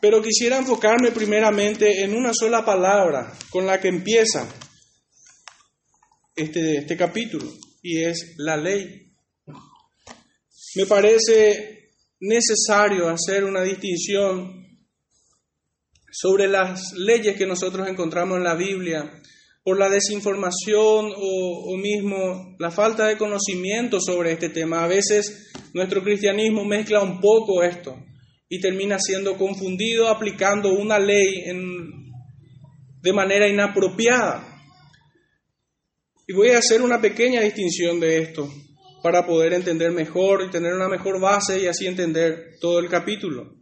Pero 0.00 0.22
quisiera 0.22 0.58
enfocarme 0.58 1.12
primeramente 1.12 2.02
en 2.02 2.14
una 2.14 2.32
sola 2.32 2.64
palabra 2.64 3.32
con 3.50 3.66
la 3.66 3.80
que 3.80 3.88
empieza 3.88 4.48
este, 6.34 6.78
este 6.78 6.96
capítulo, 6.96 7.52
y 7.82 8.02
es 8.02 8.34
la 8.36 8.56
ley. 8.56 9.12
Me 10.76 10.86
parece 10.86 11.90
necesario 12.20 13.08
hacer 13.08 13.44
una 13.44 13.62
distinción 13.62 14.67
sobre 16.10 16.48
las 16.48 16.92
leyes 16.94 17.36
que 17.36 17.46
nosotros 17.46 17.88
encontramos 17.88 18.38
en 18.38 18.44
la 18.44 18.54
Biblia 18.54 19.10
por 19.62 19.78
la 19.78 19.90
desinformación 19.90 21.12
o, 21.14 21.72
o, 21.72 21.76
mismo 21.76 22.56
la 22.58 22.70
falta 22.70 23.06
de 23.06 23.18
conocimiento 23.18 24.00
sobre 24.00 24.32
este 24.32 24.48
tema. 24.48 24.82
A 24.82 24.86
veces 24.86 25.52
nuestro 25.74 26.02
cristianismo 26.02 26.64
mezcla 26.64 27.02
un 27.02 27.20
poco 27.20 27.62
esto 27.62 27.96
y 28.48 28.60
termina 28.60 28.98
siendo 28.98 29.36
confundido 29.36 30.08
aplicando 30.08 30.72
una 30.72 30.98
ley 30.98 31.42
en, 31.44 31.90
de 33.02 33.12
manera 33.12 33.46
inapropiada. 33.46 34.58
Y 36.26 36.32
voy 36.32 36.50
a 36.50 36.58
hacer 36.58 36.80
una 36.80 37.00
pequeña 37.00 37.42
distinción 37.42 38.00
de 38.00 38.18
esto 38.18 38.50
para 39.02 39.26
poder 39.26 39.52
entender 39.52 39.92
mejor 39.92 40.44
y 40.44 40.50
tener 40.50 40.74
una 40.74 40.88
mejor 40.88 41.20
base 41.20 41.60
y 41.60 41.66
así 41.66 41.86
entender 41.86 42.56
todo 42.60 42.78
el 42.78 42.88
capítulo. 42.88 43.57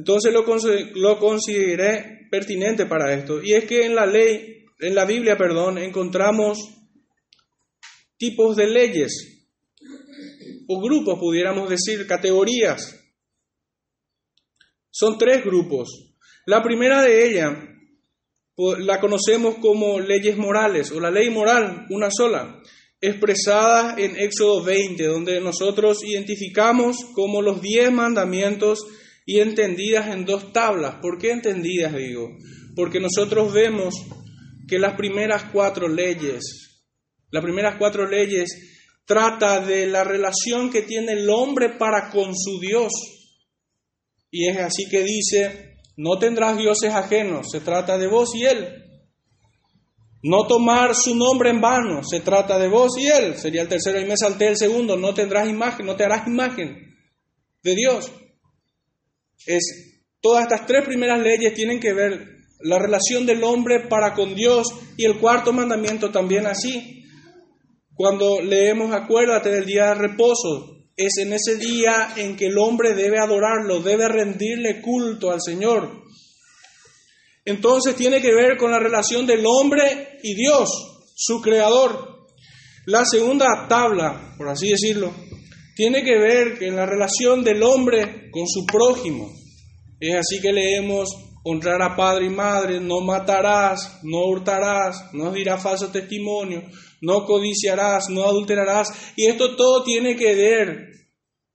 Entonces 0.00 0.32
lo, 0.32 0.46
lo 0.94 1.18
consideré 1.18 2.26
pertinente 2.30 2.86
para 2.86 3.12
esto. 3.12 3.42
Y 3.42 3.52
es 3.52 3.66
que 3.66 3.84
en 3.84 3.94
la 3.94 4.06
ley, 4.06 4.64
en 4.78 4.94
la 4.94 5.04
Biblia, 5.04 5.36
perdón, 5.36 5.76
encontramos 5.76 6.58
tipos 8.16 8.56
de 8.56 8.66
leyes. 8.66 9.46
o 10.68 10.80
grupos, 10.80 11.18
pudiéramos 11.18 11.68
decir, 11.68 12.06
categorías. 12.06 12.98
Son 14.90 15.18
tres 15.18 15.44
grupos. 15.44 16.14
La 16.46 16.62
primera 16.62 17.02
de 17.02 17.26
ellas 17.28 17.58
la 18.78 19.00
conocemos 19.00 19.56
como 19.56 20.00
leyes 20.00 20.38
morales 20.38 20.92
o 20.92 21.00
la 21.00 21.10
ley 21.10 21.28
moral, 21.28 21.86
una 21.90 22.08
sola, 22.10 22.62
expresada 23.02 23.96
en 23.98 24.16
Éxodo 24.16 24.64
20, 24.64 25.04
donde 25.04 25.40
nosotros 25.42 26.02
identificamos 26.02 27.04
como 27.14 27.42
los 27.42 27.60
diez 27.60 27.92
mandamientos 27.92 28.86
y 29.26 29.40
entendidas 29.40 30.08
en 30.08 30.24
dos 30.24 30.52
tablas. 30.52 30.96
¿Por 31.02 31.18
qué 31.18 31.32
entendidas, 31.32 31.94
digo? 31.94 32.28
Porque 32.74 33.00
nosotros 33.00 33.52
vemos 33.52 33.94
que 34.66 34.78
las 34.78 34.94
primeras 34.94 35.44
cuatro 35.52 35.88
leyes, 35.88 36.42
las 37.30 37.42
primeras 37.42 37.76
cuatro 37.78 38.08
leyes 38.08 38.48
trata 39.04 39.60
de 39.60 39.86
la 39.86 40.04
relación 40.04 40.70
que 40.70 40.82
tiene 40.82 41.12
el 41.12 41.28
hombre 41.28 41.70
para 41.70 42.10
con 42.10 42.36
su 42.36 42.60
Dios. 42.60 42.92
Y 44.30 44.48
es 44.48 44.58
así 44.58 44.88
que 44.88 45.02
dice, 45.02 45.78
no 45.96 46.18
tendrás 46.18 46.56
dioses 46.56 46.94
ajenos, 46.94 47.48
se 47.50 47.60
trata 47.60 47.98
de 47.98 48.06
vos 48.06 48.34
y 48.34 48.44
él. 48.44 48.68
No 50.22 50.46
tomar 50.46 50.94
su 50.94 51.14
nombre 51.16 51.50
en 51.50 51.60
vano, 51.60 52.02
se 52.04 52.20
trata 52.20 52.58
de 52.58 52.68
vos 52.68 52.92
y 52.98 53.06
él. 53.06 53.36
Sería 53.36 53.62
el 53.62 53.68
tercero 53.68 54.00
y 54.00 54.04
me 54.04 54.16
salté 54.16 54.48
el 54.48 54.56
segundo, 54.56 54.96
no 54.96 55.14
tendrás 55.14 55.48
imagen, 55.48 55.86
no 55.86 55.96
te 55.96 56.04
harás 56.04 56.26
imagen 56.26 56.94
de 57.62 57.74
Dios. 57.74 58.12
Es 59.46 59.62
todas 60.20 60.42
estas 60.42 60.66
tres 60.66 60.84
primeras 60.84 61.20
leyes 61.20 61.54
tienen 61.54 61.80
que 61.80 61.92
ver 61.92 62.40
la 62.60 62.78
relación 62.78 63.24
del 63.26 63.42
hombre 63.42 63.86
para 63.88 64.14
con 64.14 64.34
Dios 64.34 64.68
y 64.96 65.04
el 65.04 65.18
cuarto 65.18 65.52
mandamiento 65.52 66.10
también 66.10 66.46
así. 66.46 67.04
Cuando 67.94 68.40
leemos 68.40 68.92
acuérdate 68.92 69.50
del 69.50 69.66
día 69.66 69.88
de 69.88 69.94
reposo, 69.94 70.80
es 70.96 71.16
en 71.18 71.32
ese 71.32 71.56
día 71.56 72.12
en 72.16 72.36
que 72.36 72.46
el 72.46 72.58
hombre 72.58 72.94
debe 72.94 73.18
adorarlo, 73.18 73.80
debe 73.80 74.08
rendirle 74.08 74.80
culto 74.80 75.30
al 75.30 75.40
Señor. 75.40 76.02
Entonces 77.44 77.96
tiene 77.96 78.20
que 78.20 78.34
ver 78.34 78.56
con 78.58 78.70
la 78.70 78.78
relación 78.78 79.26
del 79.26 79.44
hombre 79.46 80.18
y 80.22 80.34
Dios, 80.34 80.68
su 81.16 81.40
creador. 81.40 82.28
La 82.86 83.04
segunda 83.04 83.66
tabla, 83.68 84.34
por 84.36 84.48
así 84.48 84.68
decirlo, 84.68 85.12
tiene 85.80 86.04
que 86.04 86.18
ver 86.18 86.58
con 86.58 86.76
la 86.76 86.84
relación 86.84 87.42
del 87.42 87.62
hombre 87.62 88.30
con 88.30 88.46
su 88.46 88.66
prójimo. 88.66 89.32
Es 89.98 90.14
así 90.14 90.38
que 90.38 90.52
leemos 90.52 91.08
honrar 91.42 91.80
a 91.80 91.96
padre 91.96 92.26
y 92.26 92.28
madre, 92.28 92.80
no 92.80 93.00
matarás, 93.00 93.98
no 94.02 94.26
hurtarás, 94.26 95.14
no 95.14 95.32
dirás 95.32 95.62
falso 95.62 95.88
testimonio, 95.88 96.64
no 97.00 97.24
codiciarás, 97.24 98.10
no 98.10 98.24
adulterarás. 98.24 98.88
Y 99.16 99.24
esto 99.24 99.56
todo 99.56 99.82
tiene 99.82 100.16
que 100.16 100.34
ver 100.34 100.86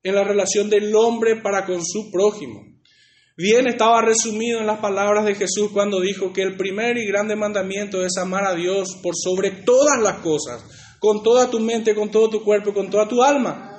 en 0.01 0.15
la 0.15 0.23
relación 0.23 0.71
del 0.71 0.95
hombre 0.95 1.39
para 1.43 1.63
con 1.67 1.85
su 1.85 2.09
prójimo. 2.09 2.63
Bien 3.37 3.67
estaba 3.67 4.01
resumido 4.01 4.59
en 4.59 4.65
las 4.65 4.79
palabras 4.79 5.25
de 5.25 5.35
Jesús 5.35 5.69
cuando 5.71 6.01
dijo 6.01 6.33
que 6.33 6.41
el 6.41 6.57
primer 6.57 6.97
y 6.97 7.05
grande 7.05 7.35
mandamiento 7.35 8.03
es 8.03 8.17
amar 8.17 8.43
a 8.45 8.55
Dios 8.55 8.97
por 9.03 9.13
sobre 9.15 9.51
todas 9.51 10.01
las 10.01 10.21
cosas, 10.21 10.65
con 10.99 11.21
toda 11.21 11.51
tu 11.51 11.59
mente, 11.59 11.93
con 11.93 12.09
todo 12.09 12.27
tu 12.27 12.43
cuerpo, 12.43 12.73
con 12.73 12.89
toda 12.89 13.07
tu 13.07 13.21
alma. 13.21 13.73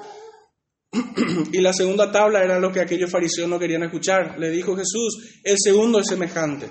y 1.52 1.60
la 1.60 1.72
segunda 1.72 2.10
tabla 2.10 2.42
era 2.42 2.58
lo 2.58 2.72
que 2.72 2.80
aquellos 2.80 3.10
fariseos 3.10 3.48
no 3.48 3.58
querían 3.58 3.82
escuchar. 3.82 4.38
Le 4.38 4.50
dijo 4.50 4.76
Jesús, 4.76 5.40
el 5.42 5.56
segundo 5.58 6.00
es 6.00 6.06
semejante. 6.08 6.70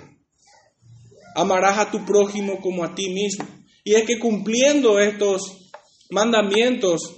Amarás 1.36 1.78
a 1.78 1.92
tu 1.92 2.06
prójimo 2.06 2.62
como 2.62 2.84
a 2.84 2.96
ti 2.96 3.10
mismo. 3.10 3.46
Y 3.84 3.94
es 3.96 4.06
que 4.06 4.20
cumpliendo 4.20 5.00
estos 5.00 5.72
mandamientos, 6.10 7.16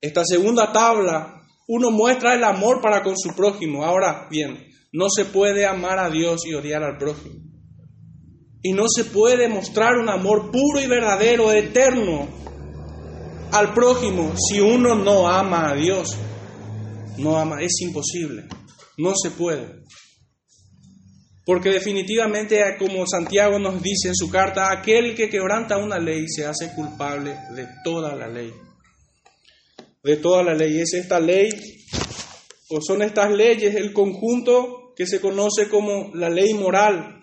esta 0.00 0.22
segunda 0.24 0.72
tabla, 0.72 1.42
uno 1.66 1.90
muestra 1.90 2.34
el 2.34 2.44
amor 2.44 2.80
para 2.82 3.02
con 3.02 3.16
su 3.16 3.34
prójimo. 3.34 3.84
Ahora 3.84 4.28
bien, 4.30 4.68
no 4.92 5.06
se 5.08 5.24
puede 5.24 5.66
amar 5.66 5.98
a 5.98 6.10
Dios 6.10 6.44
y 6.46 6.54
odiar 6.54 6.82
al 6.82 6.98
prójimo. 6.98 7.36
Y 8.62 8.72
no 8.72 8.84
se 8.88 9.04
puede 9.04 9.48
mostrar 9.48 9.96
un 9.96 10.08
amor 10.08 10.50
puro 10.50 10.80
y 10.80 10.86
verdadero, 10.86 11.52
eterno, 11.52 12.28
al 13.54 13.72
prójimo 13.72 14.34
si 14.36 14.60
uno 14.60 14.94
no 14.96 15.28
ama 15.28 15.70
a 15.70 15.74
Dios. 15.74 16.16
No 17.18 17.38
ama, 17.38 17.62
es 17.62 17.80
imposible. 17.80 18.44
No 18.98 19.12
se 19.14 19.30
puede. 19.30 19.84
Porque 21.44 21.70
definitivamente, 21.70 22.60
como 22.78 23.06
Santiago 23.06 23.58
nos 23.58 23.80
dice 23.80 24.08
en 24.08 24.16
su 24.16 24.28
carta, 24.30 24.72
aquel 24.72 25.14
que 25.14 25.28
quebranta 25.28 25.78
una 25.78 25.98
ley 25.98 26.26
se 26.28 26.46
hace 26.46 26.74
culpable 26.74 27.36
de 27.54 27.68
toda 27.84 28.16
la 28.16 28.26
ley. 28.26 28.52
De 30.02 30.16
toda 30.16 30.42
la 30.42 30.54
ley. 30.54 30.80
Es 30.80 30.94
esta 30.94 31.20
ley, 31.20 31.50
o 32.70 32.80
son 32.80 33.02
estas 33.02 33.30
leyes, 33.30 33.74
el 33.76 33.92
conjunto 33.92 34.94
que 34.96 35.06
se 35.06 35.20
conoce 35.20 35.68
como 35.68 36.10
la 36.14 36.28
ley 36.28 36.54
moral. 36.54 37.20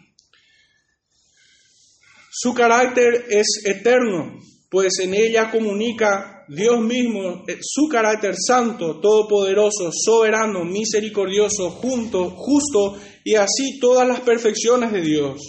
Su 2.31 2.53
carácter 2.53 3.25
es 3.29 3.63
eterno, 3.65 4.39
pues 4.71 4.99
en 4.99 5.13
ella 5.13 5.51
comunica 5.51 6.45
Dios 6.47 6.79
mismo, 6.79 7.43
eh, 7.45 7.59
su 7.61 7.89
carácter 7.89 8.35
santo, 8.37 9.01
todopoderoso, 9.01 9.91
soberano, 9.91 10.63
misericordioso, 10.63 11.71
junto, 11.71 12.29
justo 12.29 12.97
y 13.25 13.35
así 13.35 13.79
todas 13.81 14.07
las 14.07 14.21
perfecciones 14.21 14.93
de 14.93 15.01
Dios. 15.01 15.41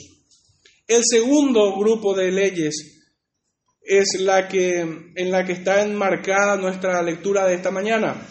El 0.88 1.02
segundo 1.08 1.78
grupo 1.78 2.16
de 2.16 2.32
leyes 2.32 3.04
es 3.80 4.20
la 4.20 4.48
que 4.48 4.80
en 4.80 5.30
la 5.30 5.44
que 5.44 5.52
está 5.52 5.82
enmarcada 5.82 6.56
nuestra 6.56 7.00
lectura 7.00 7.46
de 7.46 7.54
esta 7.54 7.70
mañana 7.70 8.26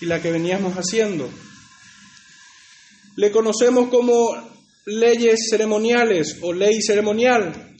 y 0.00 0.06
la 0.06 0.22
que 0.22 0.32
veníamos 0.32 0.72
haciendo. 0.78 1.28
Le 3.16 3.30
conocemos 3.30 3.90
como 3.90 4.34
leyes 4.86 5.48
ceremoniales 5.50 6.38
o 6.40 6.54
ley 6.54 6.80
ceremonial. 6.80 7.71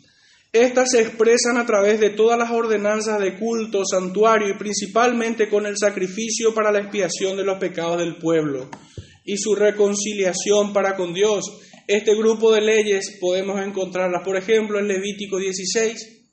Estas 0.53 0.91
se 0.91 1.01
expresan 1.01 1.57
a 1.57 1.65
través 1.65 1.99
de 1.99 2.11
todas 2.11 2.39
las 2.39 2.51
ordenanzas 2.51 3.19
de 3.19 3.39
culto, 3.39 3.85
santuario 3.87 4.51
y 4.51 4.59
principalmente 4.59 5.49
con 5.49 5.65
el 5.65 5.79
sacrificio 5.79 6.53
para 6.53 6.71
la 6.71 6.81
expiación 6.81 7.39
de 7.39 7.45
los 7.45 7.59
pecados 7.59 7.99
del 7.99 8.17
pueblo 8.17 8.69
y 9.25 9.39
su 9.39 9.55
reconciliación 9.55 10.75
para 10.75 10.95
con 10.95 11.15
Dios. 11.15 11.45
Este 11.87 12.15
grupo 12.15 12.53
de 12.53 12.61
leyes 12.61 13.17
podemos 13.19 13.65
encontrarlas, 13.65 14.23
por 14.23 14.37
ejemplo, 14.37 14.79
en 14.79 14.89
Levítico 14.89 15.39
16. 15.39 16.27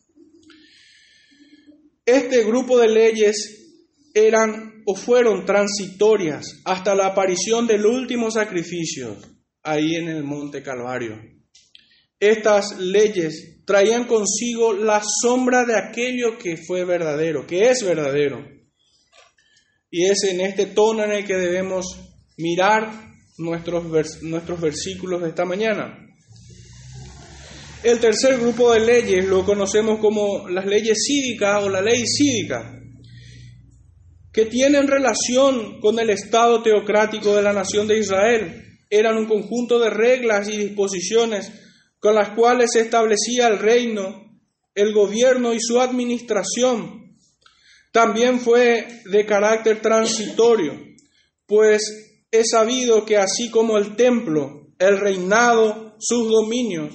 Este 2.06 2.44
grupo 2.44 2.78
de 2.78 2.90
leyes 2.90 3.72
eran 4.14 4.84
o 4.86 4.96
fueron 4.96 5.46
transitorias 5.46 6.62
hasta 6.66 6.94
la 6.94 7.08
aparición 7.08 7.68
del 7.68 7.86
último 7.86 8.32
sacrificio 8.32 9.16
ahí 9.64 9.96
en 9.96 10.10
el 10.10 10.24
monte 10.24 10.62
Calvario. 10.62 11.22
Estas 12.20 12.80
leyes 12.80 13.59
traían 13.70 14.06
consigo 14.06 14.74
la 14.74 15.00
sombra 15.22 15.64
de 15.64 15.78
aquello 15.78 16.40
que 16.40 16.58
fue 16.58 16.86
verdadero, 16.86 17.46
que 17.46 17.70
es 17.70 17.86
verdadero. 17.86 18.44
Y 19.92 20.06
es 20.06 20.24
en 20.24 20.42
este 20.42 20.66
tono 20.66 21.04
en 21.04 21.12
el 21.12 21.24
que 21.24 21.38
debemos 21.38 21.86
mirar 22.36 22.90
nuestros, 23.38 24.24
nuestros 24.24 24.60
versículos 24.60 25.22
de 25.22 25.30
esta 25.30 25.46
mañana. 25.46 26.00
El 27.84 28.00
tercer 28.00 28.40
grupo 28.40 28.74
de 28.74 28.80
leyes 28.80 29.26
lo 29.26 29.46
conocemos 29.46 30.00
como 30.00 30.50
las 30.50 30.66
leyes 30.66 30.98
cívicas 31.06 31.64
o 31.64 31.70
la 31.70 31.84
ley 31.84 32.04
cívica, 32.08 32.76
que 34.34 34.46
tienen 34.48 34.88
relación 34.88 35.80
con 35.80 36.00
el 36.00 36.10
Estado 36.10 36.64
teocrático 36.64 37.36
de 37.36 37.44
la 37.44 37.54
nación 37.54 37.88
de 37.88 38.00
Israel. 38.00 38.64
Eran 38.90 39.16
un 39.16 39.28
conjunto 39.28 39.78
de 39.78 39.92
reglas 39.92 40.50
y 40.50 40.58
disposiciones 40.58 41.52
con 42.00 42.16
las 42.16 42.30
cuales 42.30 42.72
se 42.74 42.82
establecía 42.82 43.48
el 43.48 43.60
reino, 43.60 44.40
el 44.74 44.94
gobierno 44.94 45.54
y 45.54 45.60
su 45.60 45.80
administración. 45.80 47.18
También 47.92 48.40
fue 48.40 49.02
de 49.06 49.26
carácter 49.26 49.82
transitorio, 49.82 50.80
pues 51.46 52.26
es 52.32 52.50
sabido 52.52 53.06
que 53.06 53.18
así 53.18 53.50
como 53.50 53.78
el 53.78 53.96
templo, 53.96 54.68
el 54.78 55.00
reinado, 55.00 55.96
sus 56.00 56.30
dominios 56.30 56.94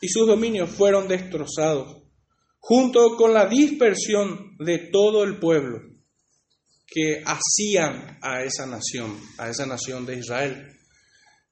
y 0.00 0.08
sus 0.08 0.26
dominios 0.26 0.70
fueron 0.70 1.06
destrozados, 1.06 2.02
junto 2.58 3.16
con 3.16 3.34
la 3.34 3.46
dispersión 3.46 4.56
de 4.58 4.78
todo 4.90 5.22
el 5.22 5.38
pueblo 5.38 5.90
que 6.86 7.22
hacían 7.24 8.18
a 8.20 8.42
esa 8.42 8.66
nación, 8.66 9.16
a 9.38 9.48
esa 9.48 9.64
nación 9.64 10.04
de 10.06 10.18
Israel. 10.18 10.76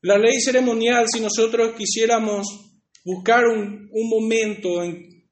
La 0.00 0.18
ley 0.18 0.40
ceremonial, 0.40 1.06
si 1.12 1.20
nosotros 1.20 1.74
quisiéramos 1.76 2.67
buscar 3.08 3.46
un, 3.46 3.88
momento 3.90 4.84
en, 4.84 5.24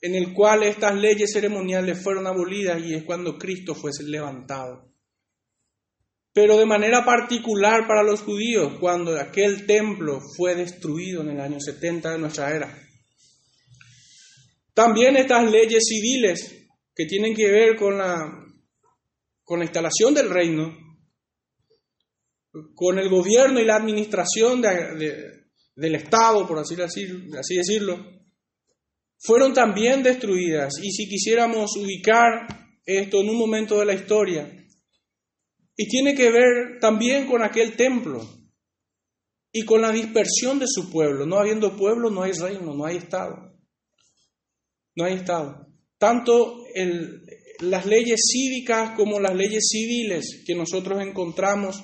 el 0.00 0.34
cual 0.34 0.64
estas 0.64 0.96
leyes 0.96 1.32
ceremoniales 1.32 2.02
fueron 2.02 2.26
abolidas 2.26 2.84
y 2.84 2.92
es 2.92 3.04
cuando 3.04 3.38
Cristo 3.38 3.76
fue 3.76 3.92
levantado. 4.04 4.92
Pero 6.32 6.58
de 6.58 6.66
manera 6.66 7.04
particular 7.04 7.86
para 7.86 8.02
los 8.02 8.22
judíos, 8.22 8.78
cuando 8.80 9.16
aquel 9.16 9.64
templo 9.64 10.20
fue 10.36 10.56
destruido 10.56 11.22
en 11.22 11.30
el 11.30 11.40
año 11.40 11.60
70 11.60 12.10
de 12.10 12.18
nuestra 12.18 12.50
era. 12.50 12.76
También 14.74 15.16
estas 15.16 15.48
leyes 15.48 15.84
civiles 15.86 16.66
que 16.96 17.06
tienen 17.06 17.32
que 17.32 17.48
ver 17.48 17.76
con 17.76 17.96
la, 17.96 18.44
instalación 19.62 20.14
del 20.14 20.30
reino, 20.30 20.76
con 22.74 22.98
el 22.98 23.08
gobierno 23.08 23.60
y 23.60 23.64
la 23.64 23.76
administración 23.76 24.60
del 25.74 25.94
Estado, 25.96 26.46
por 26.46 26.58
así, 26.58 26.74
así 26.80 27.56
decirlo, 27.56 28.04
fueron 29.18 29.52
también 29.52 30.02
destruidas. 30.02 30.74
Y 30.82 30.90
si 30.90 31.08
quisiéramos 31.08 31.76
ubicar 31.76 32.46
esto 32.84 33.20
en 33.20 33.30
un 33.30 33.38
momento 33.38 33.78
de 33.78 33.86
la 33.86 33.94
historia, 33.94 34.64
y 35.76 35.88
tiene 35.88 36.14
que 36.14 36.30
ver 36.30 36.78
también 36.80 37.26
con 37.26 37.42
aquel 37.42 37.76
templo 37.76 38.24
y 39.52 39.64
con 39.64 39.82
la 39.82 39.90
dispersión 39.90 40.58
de 40.58 40.66
su 40.68 40.90
pueblo. 40.90 41.26
No 41.26 41.38
habiendo 41.38 41.76
pueblo, 41.76 42.10
no 42.10 42.22
hay 42.22 42.32
reino, 42.32 42.74
no 42.74 42.84
hay 42.84 42.96
Estado. 42.96 43.56
No 44.94 45.04
hay 45.04 45.14
Estado. 45.14 45.66
Tanto 45.98 46.64
las 47.60 47.86
leyes 47.86 48.20
cívicas 48.30 48.96
como 48.96 49.18
las 49.18 49.34
leyes 49.34 49.68
civiles 49.68 50.44
que 50.46 50.54
nosotros 50.54 51.00
encontramos 51.02 51.82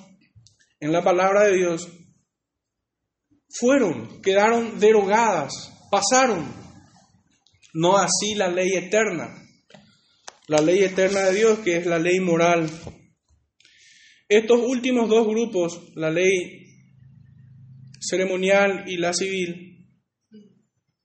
en 0.79 0.93
la 0.93 1.03
palabra 1.03 1.45
de 1.45 1.57
Dios 1.57 1.89
fueron, 3.59 4.21
quedaron 4.23 4.79
derogadas, 4.79 5.73
pasaron. 5.91 6.47
No 7.73 7.97
así 7.97 8.35
la 8.35 8.49
ley 8.49 8.75
eterna, 8.75 9.41
la 10.49 10.61
ley 10.61 10.83
eterna 10.83 11.21
de 11.21 11.35
Dios 11.35 11.59
que 11.61 11.77
es 11.77 11.87
la 11.87 11.99
ley 11.99 12.19
moral. 12.21 12.69
Estos 14.29 14.61
últimos 14.61 15.09
dos 15.09 15.27
grupos, 15.27 15.81
la 15.95 16.11
ley 16.11 16.67
ceremonial 18.01 18.85
y 18.87 18.97
la 18.97 19.13
civil, 19.13 19.89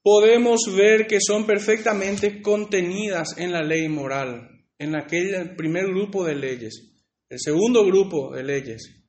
podemos 0.02 0.62
ver 0.76 1.08
que 1.08 1.20
son 1.20 1.46
perfectamente 1.46 2.42
contenidas 2.42 3.38
en 3.38 3.52
la 3.52 3.64
ley 3.64 3.90
moral, 3.90 4.50
en 4.78 4.96
aquel 4.96 5.56
primer 5.56 5.88
grupo 5.88 6.24
de 6.26 6.36
leyes. 6.36 6.94
El 7.30 7.40
segundo 7.40 7.84
grupo 7.86 8.36
de 8.36 8.44
leyes, 8.44 9.04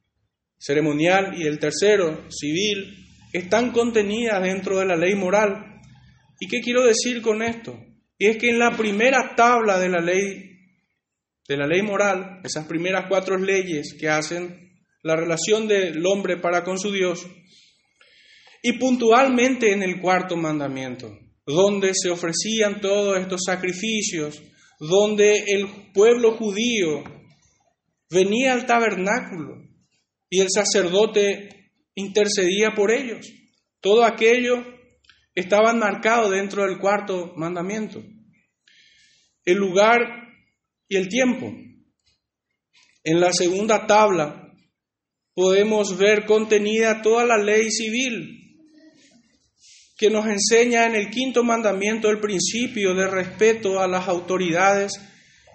ceremonial, 0.59 1.35
y 1.39 1.47
el 1.47 1.59
tercero, 1.59 2.27
civil, 2.31 3.06
están 3.39 3.73
contenidas 3.73 4.43
dentro 4.43 4.79
de 4.79 4.87
la 4.87 4.97
ley 4.97 5.15
moral. 5.15 5.81
¿Y 6.41 6.49
qué 6.49 6.61
quiero 6.61 6.85
decir 6.85 7.23
con 7.23 7.43
esto? 7.43 7.79
Y 8.19 8.27
es 8.27 8.37
que 8.39 8.51
en 8.51 8.59
la 8.59 8.77
primera 8.77 9.35
tabla 9.37 9.79
de 9.79 9.89
la 9.89 10.01
ley 10.01 10.47
de 11.49 11.57
la 11.57 11.67
ley 11.67 11.83
moral, 11.83 12.41
esas 12.43 12.67
primeras 12.67 13.07
cuatro 13.09 13.39
leyes 13.39 13.95
que 13.99 14.09
hacen 14.09 14.67
la 15.03 15.15
relación 15.15 15.69
del 15.69 16.05
hombre 16.05 16.39
para 16.39 16.65
con 16.65 16.79
su 16.79 16.91
Dios, 16.91 17.25
y 18.63 18.73
puntualmente 18.73 19.73
en 19.73 19.83
el 19.83 20.01
cuarto 20.01 20.37
mandamiento, 20.37 21.17
donde 21.47 21.93
se 21.95 22.11
ofrecían 22.11 22.81
todos 22.81 23.17
estos 23.21 23.43
sacrificios, 23.47 24.43
donde 24.81 25.45
el 25.47 25.93
pueblo 25.95 26.33
judío 26.33 27.05
venía 28.11 28.53
al 28.53 28.67
tabernáculo 28.67 29.63
y 30.29 30.41
el 30.41 30.49
sacerdote 30.51 31.56
intercedía 31.97 32.75
por 32.77 32.93
ellos. 32.93 33.27
Todo 33.81 34.05
aquello 34.05 34.65
estaba 35.35 35.73
marcado 35.73 36.31
dentro 36.31 36.63
del 36.63 36.79
cuarto 36.79 37.33
mandamiento. 37.37 38.05
El 39.45 39.57
lugar 39.57 39.99
y 40.89 40.97
el 40.97 41.09
tiempo. 41.09 41.53
En 43.03 43.21
la 43.21 43.33
segunda 43.33 43.87
tabla 43.87 44.53
podemos 45.35 45.99
ver 45.99 46.25
contenida 46.25 47.03
toda 47.03 47.27
la 47.27 47.37
ley 47.39 47.71
civil 47.71 48.37
que 49.99 50.11
nos 50.11 50.27
enseña 50.27 50.87
en 50.87 50.95
el 50.95 51.11
quinto 51.11 51.43
mandamiento 51.43 52.11
el 52.11 52.21
principio 52.21 52.95
de 52.95 53.09
respeto 53.09 53.81
a 53.81 53.89
las 53.89 54.09
autoridades 54.09 54.93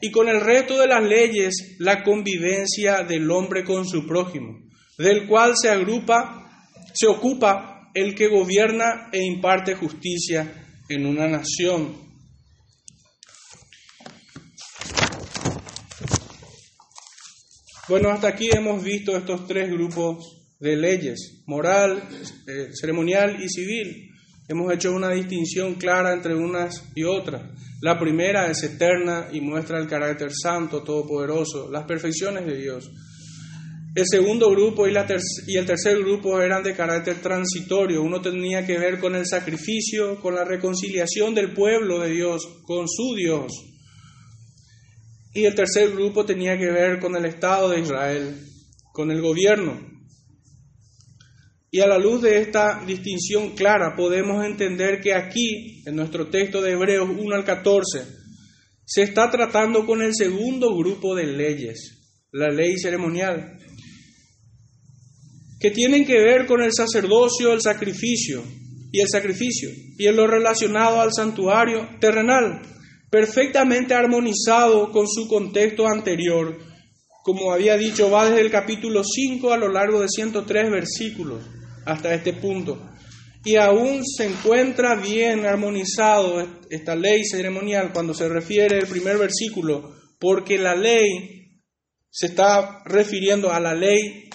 y 0.01 0.11
con 0.11 0.27
el 0.29 0.41
resto 0.41 0.79
de 0.79 0.87
las 0.87 1.03
leyes 1.03 1.75
la 1.79 2.03
convivencia 2.03 3.03
del 3.03 3.29
hombre 3.29 3.63
con 3.63 3.85
su 3.85 4.07
prójimo, 4.07 4.59
del 5.01 5.27
cual 5.27 5.53
se 5.59 5.69
agrupa, 5.69 6.49
se 6.93 7.07
ocupa 7.07 7.89
el 7.93 8.15
que 8.15 8.27
gobierna 8.27 9.09
e 9.11 9.23
imparte 9.23 9.75
justicia 9.75 10.65
en 10.87 11.05
una 11.05 11.27
nación. 11.27 12.11
Bueno, 17.87 18.09
hasta 18.09 18.29
aquí 18.29 18.49
hemos 18.53 18.83
visto 18.83 19.17
estos 19.17 19.45
tres 19.47 19.69
grupos 19.69 20.37
de 20.59 20.77
leyes, 20.77 21.43
moral, 21.45 22.01
eh, 22.47 22.69
ceremonial 22.73 23.43
y 23.43 23.49
civil. 23.49 24.09
Hemos 24.47 24.71
hecho 24.73 24.93
una 24.93 25.09
distinción 25.09 25.75
clara 25.75 26.13
entre 26.13 26.35
unas 26.35 26.83
y 26.95 27.03
otras. 27.03 27.41
La 27.81 27.99
primera 27.99 28.49
es 28.49 28.63
eterna 28.63 29.27
y 29.31 29.41
muestra 29.41 29.79
el 29.79 29.87
carácter 29.87 30.31
santo, 30.31 30.83
todopoderoso, 30.83 31.69
las 31.71 31.85
perfecciones 31.85 32.45
de 32.45 32.57
Dios. 32.57 32.91
El 33.93 34.05
segundo 34.09 34.49
grupo 34.49 34.87
y, 34.87 34.95
el 34.95 35.65
tercer 35.65 35.99
grupo 35.99 36.39
eran 36.39 36.63
de 36.63 36.73
carácter 36.73 37.21
transitorio. 37.21 38.01
Uno 38.01 38.21
tenía 38.21 38.65
que 38.65 38.77
ver 38.77 38.99
con 38.99 39.15
el 39.15 39.25
sacrificio, 39.25 40.21
con 40.21 40.33
la 40.33 40.45
reconciliación 40.45 41.35
del 41.35 41.53
pueblo 41.53 41.99
de 41.99 42.11
Dios, 42.11 42.47
con 42.63 42.87
su 42.87 43.15
Dios. 43.15 43.51
Y 45.33 45.43
el 45.43 45.55
tercer 45.55 45.91
grupo 45.91 46.25
tenía 46.25 46.57
que 46.57 46.71
ver 46.71 46.99
con 46.99 47.17
el 47.17 47.25
Estado 47.25 47.69
de 47.69 47.81
Israel, 47.81 48.39
con 48.93 49.11
el 49.11 49.21
gobierno. 49.21 49.77
Y 51.69 51.81
a 51.81 51.87
la 51.87 51.97
luz 51.97 52.21
de 52.21 52.39
esta 52.39 52.83
distinción 52.85 53.55
clara 53.55 53.95
podemos 53.97 54.45
entender 54.45 55.01
que 55.01 55.13
aquí, 55.13 55.83
en 55.85 55.97
nuestro 55.97 56.29
texto 56.29 56.61
de 56.61 56.71
Hebreos 56.71 57.09
1 57.09 57.35
al 57.35 57.43
14, 57.43 58.05
se 58.85 59.03
está 59.03 59.29
tratando 59.29 59.85
con 59.85 60.01
el 60.01 60.13
segundo 60.13 60.75
grupo 60.77 61.13
de 61.13 61.27
leyes, 61.27 61.97
la 62.31 62.49
ley 62.49 62.77
ceremonial, 62.77 63.57
que 65.61 65.69
tienen 65.69 66.05
que 66.05 66.19
ver 66.19 66.47
con 66.47 66.63
el 66.63 66.73
sacerdocio, 66.73 67.53
el 67.53 67.61
sacrificio 67.61 68.43
y 68.91 68.99
el 68.99 69.07
sacrificio, 69.07 69.69
y 69.97 70.07
en 70.07 70.15
lo 70.15 70.25
relacionado 70.25 70.99
al 70.99 71.13
santuario 71.13 71.87
terrenal, 71.99 72.63
perfectamente 73.11 73.93
armonizado 73.93 74.91
con 74.91 75.07
su 75.07 75.27
contexto 75.27 75.87
anterior, 75.87 76.57
como 77.23 77.53
había 77.53 77.77
dicho, 77.77 78.09
va 78.09 78.27
desde 78.27 78.41
el 78.41 78.49
capítulo 78.49 79.03
5 79.03 79.53
a 79.53 79.57
lo 79.57 79.71
largo 79.71 80.01
de 80.01 80.07
103 80.09 80.71
versículos 80.71 81.43
hasta 81.85 82.15
este 82.15 82.33
punto. 82.33 82.81
Y 83.45 83.57
aún 83.57 84.03
se 84.03 84.25
encuentra 84.25 84.95
bien 84.95 85.45
armonizado 85.45 86.47
esta 86.71 86.95
ley 86.95 87.23
ceremonial 87.23 87.91
cuando 87.93 88.15
se 88.15 88.27
refiere 88.27 88.79
el 88.79 88.87
primer 88.87 89.19
versículo, 89.19 89.93
porque 90.19 90.57
la 90.57 90.75
ley 90.75 91.61
se 92.09 92.27
está 92.27 92.81
refiriendo 92.85 93.51
a 93.51 93.59
la 93.59 93.75
ley 93.75 94.29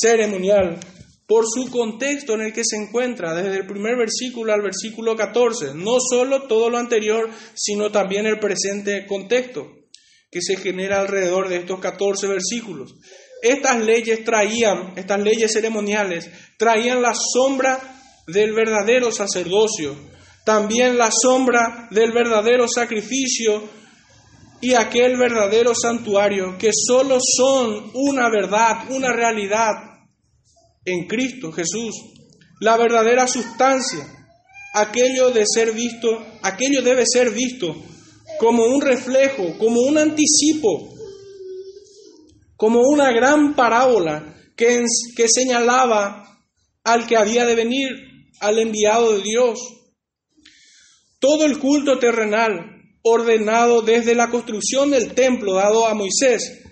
ceremonial 0.00 0.78
por 1.26 1.44
su 1.46 1.70
contexto 1.70 2.34
en 2.34 2.42
el 2.42 2.52
que 2.52 2.64
se 2.64 2.76
encuentra, 2.76 3.34
desde 3.34 3.58
el 3.58 3.66
primer 3.66 3.96
versículo 3.96 4.52
al 4.52 4.62
versículo 4.62 5.16
14, 5.16 5.74
no 5.74 5.98
solo 5.98 6.42
todo 6.42 6.68
lo 6.68 6.78
anterior, 6.78 7.30
sino 7.54 7.90
también 7.90 8.26
el 8.26 8.38
presente 8.38 9.06
contexto 9.06 9.66
que 10.30 10.40
se 10.40 10.56
genera 10.56 11.00
alrededor 11.00 11.48
de 11.48 11.56
estos 11.56 11.80
14 11.80 12.26
versículos. 12.26 12.94
Estas 13.42 13.84
leyes 13.84 14.24
traían, 14.24 14.94
estas 14.96 15.20
leyes 15.20 15.52
ceremoniales, 15.52 16.30
traían 16.58 17.02
la 17.02 17.12
sombra 17.14 17.80
del 18.26 18.52
verdadero 18.52 19.10
sacerdocio, 19.10 19.96
también 20.44 20.96
la 20.96 21.10
sombra 21.10 21.88
del 21.90 22.12
verdadero 22.12 22.66
sacrificio 22.68 23.62
y 24.62 24.74
aquel 24.74 25.18
verdadero 25.18 25.74
santuario, 25.74 26.56
que 26.56 26.70
solo 26.72 27.18
son 27.20 27.90
una 27.92 28.30
verdad, 28.30 28.90
una 28.90 29.12
realidad 29.12 29.72
en 30.84 31.06
Cristo 31.06 31.52
Jesús, 31.52 31.94
la 32.60 32.78
verdadera 32.78 33.26
sustancia, 33.26 34.06
aquello 34.72 35.30
de 35.30 35.44
ser 35.46 35.72
visto, 35.72 36.08
aquello 36.42 36.80
debe 36.80 37.04
ser 37.06 37.30
visto 37.30 37.76
como 38.38 38.64
un 38.64 38.80
reflejo, 38.80 39.58
como 39.58 39.80
un 39.82 39.98
anticipo 39.98 40.92
como 42.62 42.78
una 42.82 43.10
gran 43.10 43.56
parábola 43.56 44.36
que, 44.54 44.84
que 45.16 45.26
señalaba 45.28 46.38
al 46.84 47.08
que 47.08 47.16
había 47.16 47.44
de 47.44 47.56
venir, 47.56 47.88
al 48.38 48.60
enviado 48.60 49.14
de 49.14 49.22
Dios. 49.24 49.58
Todo 51.18 51.44
el 51.44 51.58
culto 51.58 51.98
terrenal, 51.98 52.71
ordenado 53.02 53.82
desde 53.82 54.14
la 54.14 54.30
construcción 54.30 54.90
del 54.90 55.12
templo 55.14 55.54
dado 55.54 55.86
a 55.86 55.94
Moisés, 55.94 56.62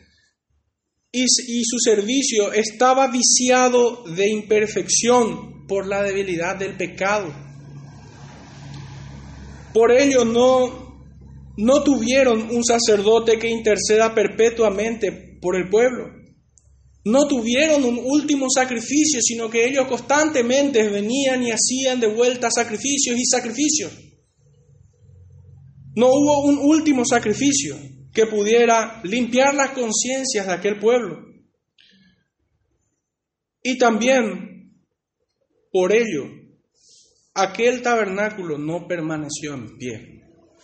y, 1.13 1.27
su 1.65 1.79
servicio 1.81 2.53
estaba 2.53 3.09
viciado 3.09 4.05
de 4.05 4.29
imperfección 4.29 5.67
por 5.67 5.87
la 5.87 6.03
debilidad 6.03 6.57
del 6.57 6.77
pecado. 6.77 7.35
Por 9.75 9.93
ello 9.93 10.25
no, 10.25 11.05
no 11.57 11.83
tuvieron 11.83 12.51
un 12.51 12.65
sacerdote 12.65 13.39
que 13.39 13.51
interceda 13.51 14.15
perpetuamente 14.15 15.39
por 15.41 15.57
el 15.57 15.69
pueblo. 15.69 16.21
No 17.05 17.27
tuvieron 17.27 17.85
un 17.85 17.99
último 17.99 18.47
sacrificio, 18.55 19.21
sino 19.23 19.49
que 19.49 19.65
ellos 19.65 19.87
constantemente 19.89 20.89
venían 20.89 21.43
y 21.43 21.51
hacían 21.51 21.99
de 21.99 22.09
vuelta 22.09 22.51
sacrificios 22.51 23.17
y 23.19 23.25
sacrificios. 23.25 23.93
No 25.95 26.07
hubo 26.09 26.41
un 26.45 26.59
último 26.59 27.05
sacrificio. 27.05 27.77
que 28.13 28.27
pudiera 28.27 29.01
limpiar 29.05 29.55
las 29.55 29.71
conciencias 29.71 30.47
de 30.47 30.53
aquel 30.53 30.79
pueblo. 30.79 31.27
Y 33.63 33.79
también, 33.79 34.75
por 35.71 35.93
ello, 35.93 36.25
aquel 37.35 37.83
tabernáculo 37.83 38.59
no 38.59 38.89
permaneció 38.89 39.55
en 39.55 39.77
pie. 39.77 40.23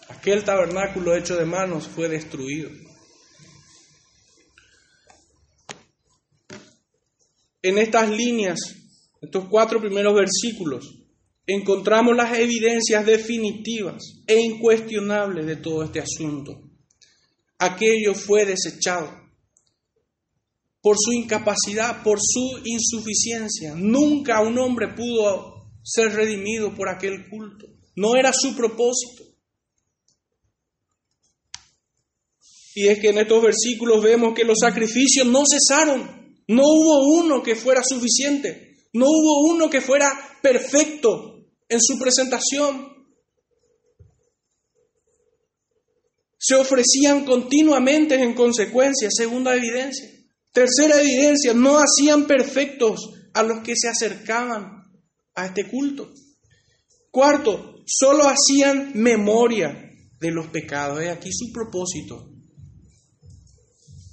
Aquel 0.09 0.45
tabernáculo 0.45 1.15
hecho 1.15 1.37
de 1.37 1.45
manos 1.45 1.87
fue 1.87 2.09
destruido. 2.09 2.71
En 7.63 7.79
estas 7.79 8.09
líneas, 8.11 8.59
estos 9.21 9.49
cuatro 9.49 9.81
primeros 9.81 10.15
versículos, 10.15 11.06
encontramos 11.47 12.17
las 12.17 12.37
evidencias 12.39 13.07
definitivas 13.07 14.03
e 14.27 14.41
incuestionables 14.41 15.47
de 15.47 15.57
todo 15.57 15.85
este 15.85 16.01
asunto. 16.01 16.61
Aquello 17.59 18.15
fue 18.15 18.45
desechado 18.45 19.27
por 20.83 20.97
su 20.99 21.13
incapacidad, 21.13 22.03
por 22.03 22.19
su 22.21 22.61
insuficiencia. 22.65 23.75
Nunca 23.77 24.41
un 24.41 24.59
hombre 24.59 24.89
pudo 24.95 25.71
ser 25.83 26.13
redimido 26.13 26.75
por 26.75 26.89
aquel 26.89 27.29
culto. 27.29 27.67
No 27.95 28.17
era 28.17 28.33
su 28.33 28.55
propósito. 28.55 29.25
Y 32.75 32.89
es 32.89 32.99
que 32.99 33.09
en 33.09 33.19
estos 33.19 33.43
versículos 33.43 34.03
vemos 34.03 34.35
que 34.35 34.45
los 34.45 34.59
sacrificios 34.61 35.27
no 35.27 35.45
cesaron. 35.51 36.45
No 36.49 36.63
hubo 36.63 37.19
uno 37.19 37.43
que 37.43 37.57
fuera 37.57 37.83
suficiente. 37.83 38.77
No 38.93 39.07
hubo 39.07 39.51
uno 39.51 39.71
que 39.71 39.81
fuera 39.81 40.13
perfecto 40.43 41.36
en 41.69 41.81
su 41.81 41.99
presentación. 41.99 42.95
Se 46.39 46.55
ofrecían 46.55 47.25
continuamente 47.25 48.15
en 48.15 48.35
consecuencia, 48.35 49.09
segunda 49.11 49.57
evidencia. 49.57 50.09
Tercera 50.53 51.01
evidencia, 51.01 51.55
no 51.55 51.79
hacían 51.79 52.27
perfectos 52.27 53.01
a 53.35 53.43
los 53.43 53.63
que 53.63 53.75
se 53.77 53.89
acercaban 53.89 54.85
a 55.35 55.47
este 55.47 55.69
culto. 55.69 56.13
Cuarto, 57.11 57.83
solo 57.87 58.25
hacían 58.25 58.93
memoria 58.95 59.91
de 60.21 60.31
los 60.31 60.47
pecados. 60.49 61.03
Es 61.03 61.11
aquí 61.11 61.31
su 61.33 61.53
propósito. 61.53 62.31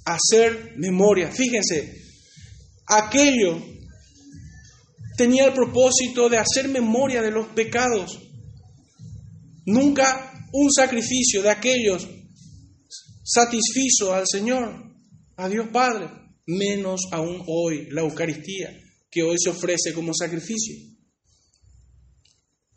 Hacer 0.04 0.74
memoria. 0.76 1.30
Fíjense, 1.30 2.02
aquello 2.86 3.58
tenía 5.16 5.46
el 5.46 5.52
propósito 5.52 6.28
de 6.28 6.38
hacer 6.38 6.68
memoria 6.68 7.22
de 7.22 7.30
los 7.30 7.48
pecados. 7.48 8.18
Nunca 9.66 10.48
un 10.52 10.70
sacrificio 10.72 11.42
de 11.42 11.50
aquellos 11.50 12.06
satisfizo 13.24 14.14
al 14.14 14.24
Señor, 14.26 14.94
a 15.36 15.48
Dios 15.48 15.68
Padre 15.72 16.24
menos 16.46 17.02
aún 17.10 17.42
hoy 17.46 17.88
la 17.90 18.02
Eucaristía, 18.02 18.78
que 19.10 19.22
hoy 19.22 19.36
se 19.38 19.50
ofrece 19.50 19.92
como 19.94 20.12
sacrificio. 20.14 20.76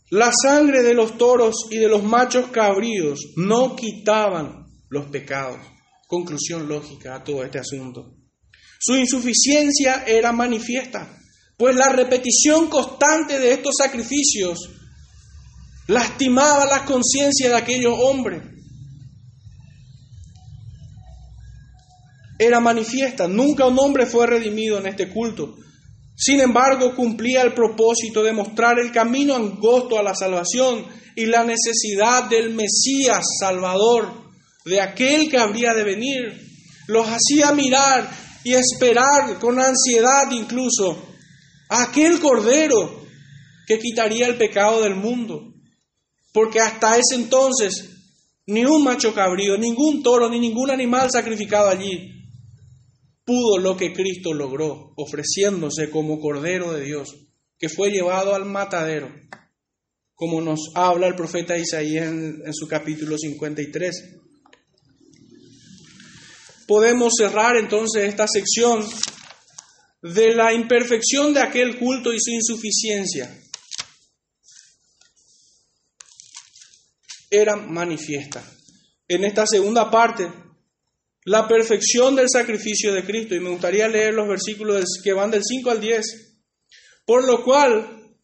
La 0.10 0.32
sangre 0.32 0.84
de 0.84 0.93
los 0.93 1.17
toros 1.17 1.67
y 1.69 1.78
de 1.78 1.89
los 1.89 2.04
machos 2.04 2.50
cabríos 2.50 3.19
no 3.36 3.76
quitaban 3.76 4.65
los 4.89 5.08
pecados. 5.08 5.60
Conclusión 6.08 6.67
lógica 6.69 7.15
a 7.15 7.23
todo 7.23 7.43
este 7.43 7.60
asunto. 7.60 8.15
Su 8.80 8.95
insuficiencia 8.95 10.06
era 10.06 10.32
manifiesta, 10.32 11.19
pues 11.58 11.76
la 11.76 11.89
repetición 11.89 12.70
constante 12.70 13.39
de 13.39 13.54
estos 13.54 13.76
sacrificios 13.78 14.70
lastimaba 15.88 16.65
la 16.65 16.86
conciencia 16.86 17.50
de 17.50 17.56
aquellos 17.56 17.98
hombres 18.00 18.43
era 22.38 22.60
manifiesta. 22.60 23.28
Nunca 23.28 23.65
un 23.65 23.80
hombre 23.80 24.06
fue 24.06 24.28
redimido 24.28 24.78
en 24.78 24.88
este 24.88 25.10
culto. 25.10 25.56
Sin 26.15 26.39
embargo, 26.39 26.96
cumplía 26.96 27.41
el 27.41 27.54
propósito 27.54 28.24
de 28.24 28.34
mostrar 28.34 28.80
el 28.80 28.91
camino 28.91 29.36
angosto 29.36 30.00
a 30.00 30.04
la 30.04 30.15
salvación 30.15 30.86
y 31.15 31.26
la 31.26 31.43
necesidad 31.43 32.30
del 32.30 32.54
Mesías 32.54 33.26
Salvador, 33.39 34.12
de 34.65 34.82
aquel 34.82 35.30
que 35.30 35.38
habría 35.38 35.74
de 35.74 35.84
venir. 35.84 36.41
Los 36.88 37.08
hacía 37.08 37.52
mirar 37.52 38.10
y 38.43 38.54
esperar 38.54 39.39
con 39.39 39.60
ansiedad 39.60 40.32
incluso 40.32 41.07
aquel 41.69 42.19
Cordero 42.19 43.06
que 43.65 43.80
quitaría 43.80 44.27
el 44.27 44.38
pecado 44.38 44.82
del 44.82 44.95
mundo. 44.95 45.53
Porque 46.34 46.60
hasta 46.60 46.97
ese 46.97 47.15
entonces 47.15 47.97
ni 48.47 48.63
un 48.63 48.84
macho 48.84 49.13
cabrío, 49.13 49.58
ningún 49.58 50.01
toro, 50.01 50.30
ni 50.30 50.39
ningún 50.39 50.71
animal 50.71 51.10
sacrificado 51.12 51.69
allí 51.69 52.17
pudo 53.25 53.58
lo 53.58 53.75
que 53.75 53.91
Cristo 53.91 54.34
logró, 54.34 54.93
ofreciéndose 54.95 55.89
como 55.89 56.21
Cordero 56.21 56.71
de 56.71 56.86
Dios, 56.86 57.10
que 57.60 57.67
fue 57.67 57.91
llevado 57.91 58.34
al 58.34 58.45
matadero, 58.45 59.13
como 60.15 60.39
nos 60.39 60.71
habla 60.75 61.08
el 61.08 61.15
profeta 61.15 61.58
Isaías 61.58 62.08
en, 62.08 62.41
en 62.45 62.53
su 62.53 62.69
capítulo 62.69 63.17
53. 63.17 64.13
Podemos 66.67 67.13
cerrar 67.17 67.58
entonces 67.58 68.06
esta 68.08 68.27
sección 68.30 68.86
de 70.13 70.34
la 70.34 70.54
imperfección 70.54 71.34
de 71.34 71.41
aquel 71.41 71.78
culto 71.78 72.13
y 72.13 72.20
su 72.20 72.32
insuficiencia. 72.32 73.30
Era 77.30 77.56
manifiesta. 77.56 78.43
En 79.08 79.26
esta 79.26 79.46
segunda 79.46 79.89
parte 79.89 80.32
la 81.28 81.46
perfección 81.46 82.15
del 82.15 82.30
sacrificio 82.30 82.93
de 82.93 83.04
Cristo. 83.04 83.36
Y 83.36 83.41
me 83.41 83.50
gustaría 83.50 83.89
leer 83.89 84.13
los 84.13 84.30
versículos 84.30 84.86
que 85.04 85.12
van 85.12 85.30
del 85.30 85.43
5 85.43 85.70
al 85.70 85.82
10. 85.82 86.06
Por 87.06 87.28
lo 87.28 87.43
cual, 87.43 88.15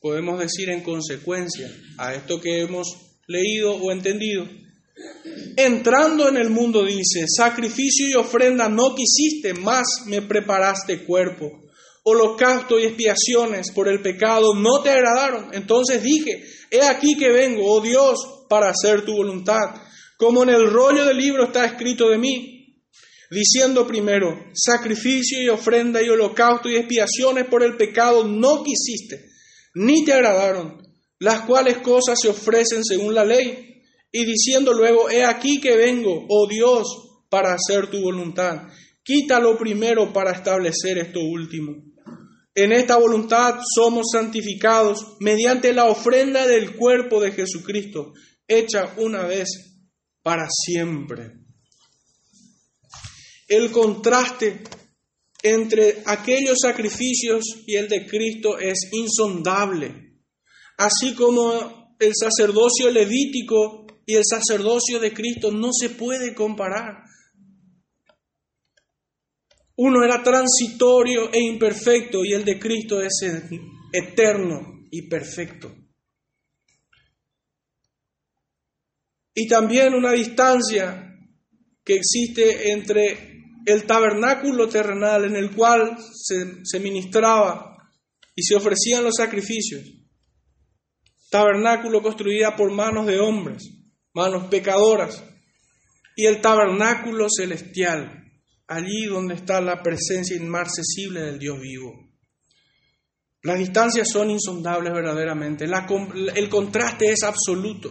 podemos 0.00 0.38
decir 0.38 0.70
en 0.70 0.82
consecuencia 0.82 1.68
a 1.98 2.14
esto 2.14 2.40
que 2.40 2.60
hemos 2.60 2.86
leído 3.26 3.74
o 3.74 3.90
entendido, 3.90 4.48
entrando 5.56 6.28
en 6.28 6.36
el 6.36 6.50
mundo 6.50 6.84
dice, 6.84 7.24
sacrificio 7.28 8.08
y 8.08 8.14
ofrenda 8.14 8.68
no 8.68 8.94
quisiste, 8.94 9.54
más 9.54 9.86
me 10.06 10.22
preparaste 10.22 11.04
cuerpo. 11.04 11.50
Holocausto 12.02 12.78
y 12.78 12.84
expiaciones 12.84 13.70
por 13.72 13.88
el 13.88 14.00
pecado 14.00 14.54
no 14.54 14.82
te 14.82 14.90
agradaron. 14.90 15.50
Entonces 15.52 16.02
dije, 16.02 16.44
he 16.70 16.82
aquí 16.82 17.16
que 17.16 17.30
vengo, 17.30 17.62
oh 17.66 17.80
Dios, 17.80 18.46
para 18.48 18.70
hacer 18.70 19.04
tu 19.04 19.12
voluntad 19.12 19.80
como 20.20 20.42
en 20.42 20.50
el 20.50 20.70
rollo 20.70 21.06
del 21.06 21.16
libro 21.16 21.44
está 21.44 21.64
escrito 21.64 22.10
de 22.10 22.18
mí, 22.18 22.76
diciendo 23.30 23.86
primero, 23.86 24.50
sacrificio 24.52 25.42
y 25.42 25.48
ofrenda 25.48 26.02
y 26.02 26.10
holocausto 26.10 26.68
y 26.68 26.76
expiaciones 26.76 27.46
por 27.46 27.62
el 27.62 27.78
pecado 27.78 28.28
no 28.28 28.62
quisiste, 28.62 29.30
ni 29.76 30.04
te 30.04 30.12
agradaron, 30.12 30.76
las 31.18 31.40
cuales 31.46 31.78
cosas 31.78 32.18
se 32.20 32.28
ofrecen 32.28 32.84
según 32.84 33.14
la 33.14 33.24
ley, 33.24 33.69
y 34.12 34.24
diciendo 34.24 34.72
luego, 34.72 35.08
he 35.10 35.24
aquí 35.24 35.60
que 35.60 35.76
vengo, 35.76 36.26
oh 36.28 36.48
Dios, 36.48 36.86
para 37.28 37.54
hacer 37.54 37.88
tu 37.88 38.00
voluntad. 38.00 38.68
Quítalo 39.02 39.56
primero 39.56 40.12
para 40.12 40.32
establecer 40.32 40.98
esto 40.98 41.20
último. 41.20 41.76
En 42.54 42.72
esta 42.72 42.96
voluntad 42.96 43.60
somos 43.74 44.06
santificados 44.12 45.16
mediante 45.20 45.72
la 45.72 45.86
ofrenda 45.86 46.46
del 46.46 46.76
cuerpo 46.76 47.20
de 47.20 47.32
Jesucristo, 47.32 48.12
hecha 48.46 48.94
una 48.96 49.24
vez 49.24 49.48
para 50.22 50.48
siempre. 50.50 51.32
El 53.46 53.70
contraste 53.70 54.62
entre 55.42 56.02
aquellos 56.04 56.58
sacrificios 56.60 57.44
y 57.66 57.76
el 57.76 57.88
de 57.88 58.04
Cristo 58.06 58.58
es 58.58 58.78
insondable, 58.92 60.18
así 60.76 61.14
como 61.14 61.94
el 61.98 62.12
sacerdocio 62.14 62.90
levítico 62.90 63.79
y 64.10 64.14
el 64.16 64.24
sacerdocio 64.24 64.98
de 64.98 65.12
Cristo 65.12 65.50
no 65.50 65.70
se 65.72 65.90
puede 65.90 66.34
comparar. 66.34 67.04
Uno 69.76 70.04
era 70.04 70.22
transitorio 70.22 71.32
e 71.32 71.40
imperfecto 71.40 72.24
y 72.24 72.32
el 72.32 72.44
de 72.44 72.58
Cristo 72.58 73.00
es 73.00 73.24
eterno 73.92 74.86
y 74.90 75.08
perfecto. 75.08 75.74
y 79.34 79.48
también 79.48 79.94
una 79.94 80.12
distancia 80.12 81.16
que 81.82 81.94
existe 81.94 82.72
entre 82.72 83.42
el 83.64 83.84
tabernáculo 83.84 84.68
terrenal 84.68 85.24
en 85.24 85.34
el 85.34 85.52
cual 85.52 85.96
se, 86.12 86.78
ministraba 86.78 87.90
y 88.34 88.42
se 88.42 88.54
ofrecían 88.54 89.02
los 89.02 89.16
sacrificios, 89.16 89.82
tabernáculo 91.30 92.02
construida 92.02 92.54
por 92.54 92.70
manos 92.70 93.06
de 93.06 93.18
hombres, 93.18 93.62
manos 94.12 94.48
pecadoras, 94.48 95.24
y 96.16 96.26
el 96.26 96.40
tabernáculo 96.40 97.28
celestial, 97.30 98.30
allí 98.66 99.06
donde 99.06 99.34
está 99.34 99.60
la 99.60 99.82
presencia 99.82 100.36
inmarcesible 100.36 101.22
del 101.22 101.38
Dios 101.38 101.60
vivo. 101.60 102.08
Las 103.42 103.58
distancias 103.58 104.08
son 104.12 104.30
insondables 104.30 104.92
verdaderamente, 104.92 105.64
el 105.64 106.48
contraste 106.50 107.10
es 107.10 107.22
absoluto. 107.22 107.90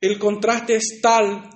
El 0.00 0.18
contraste 0.18 0.76
es 0.76 1.00
tal, 1.02 1.48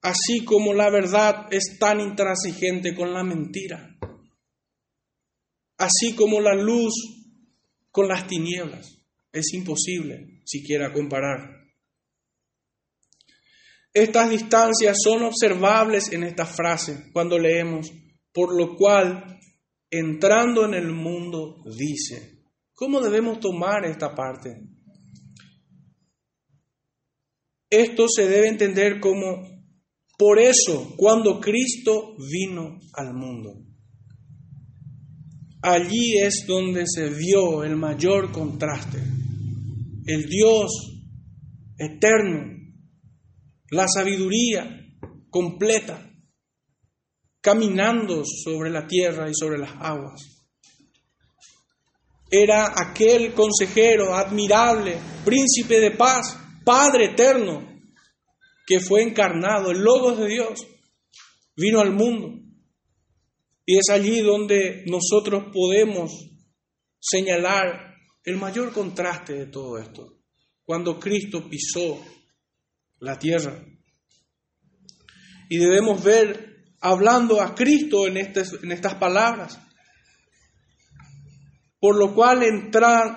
así 0.00 0.44
como 0.44 0.72
la 0.72 0.90
verdad 0.90 1.46
es 1.52 1.78
tan 1.78 2.00
intransigente 2.00 2.94
con 2.94 3.12
la 3.12 3.22
mentira, 3.22 3.96
así 5.76 6.14
como 6.16 6.40
la 6.40 6.54
luz 6.54 6.94
con 7.90 8.08
las 8.08 8.26
tinieblas. 8.26 8.98
Es 9.32 9.52
imposible 9.52 10.33
siquiera 10.44 10.92
comparar. 10.92 11.64
Estas 13.92 14.28
distancias 14.28 14.98
son 15.02 15.22
observables 15.22 16.12
en 16.12 16.24
esta 16.24 16.44
frase 16.44 17.10
cuando 17.12 17.38
leemos, 17.38 17.92
por 18.32 18.56
lo 18.58 18.74
cual, 18.74 19.38
entrando 19.88 20.64
en 20.64 20.74
el 20.74 20.90
mundo, 20.90 21.62
dice. 21.76 22.42
¿Cómo 22.74 23.00
debemos 23.00 23.38
tomar 23.38 23.84
esta 23.84 24.12
parte? 24.12 24.60
Esto 27.70 28.08
se 28.08 28.26
debe 28.26 28.48
entender 28.48 28.98
como, 28.98 29.46
por 30.18 30.40
eso, 30.40 30.94
cuando 30.96 31.40
Cristo 31.40 32.16
vino 32.18 32.80
al 32.94 33.14
mundo. 33.14 33.62
Allí 35.62 36.18
es 36.18 36.44
donde 36.48 36.84
se 36.86 37.10
vio 37.10 37.62
el 37.62 37.76
mayor 37.76 38.32
contraste. 38.32 39.23
El 40.06 40.28
Dios 40.28 40.70
eterno 41.78 42.54
la 43.70 43.86
sabiduría 43.88 44.86
completa, 45.30 46.10
caminando 47.40 48.22
sobre 48.24 48.70
la 48.70 48.86
tierra 48.86 49.28
y 49.28 49.34
sobre 49.34 49.58
las 49.58 49.72
aguas. 49.80 50.46
Era 52.30 52.72
aquel 52.76 53.32
consejero 53.32 54.14
admirable, 54.14 54.98
príncipe 55.24 55.80
de 55.80 55.90
paz, 55.90 56.38
Padre 56.64 57.06
eterno, 57.06 57.66
que 58.66 58.80
fue 58.80 59.02
encarnado, 59.02 59.70
el 59.70 59.82
Logos 59.82 60.18
de 60.18 60.28
Dios, 60.28 60.66
vino 61.56 61.80
al 61.80 61.92
mundo. 61.92 62.40
Y 63.66 63.78
es 63.78 63.88
allí 63.90 64.20
donde 64.20 64.84
nosotros 64.86 65.44
podemos 65.52 66.12
señalar 67.00 67.93
el 68.24 68.36
mayor 68.36 68.72
contraste 68.72 69.34
de 69.34 69.46
todo 69.46 69.78
esto. 69.78 70.18
Cuando 70.64 70.98
Cristo 70.98 71.48
pisó 71.48 72.02
la 73.00 73.18
tierra. 73.18 73.64
Y 75.48 75.58
debemos 75.58 76.02
ver 76.02 76.64
hablando 76.80 77.40
a 77.40 77.54
Cristo 77.54 78.06
en, 78.06 78.16
en 78.16 78.72
estas 78.72 78.94
palabras. 78.94 79.58
Por 81.78 81.96
lo 81.96 82.14
cual 82.14 82.42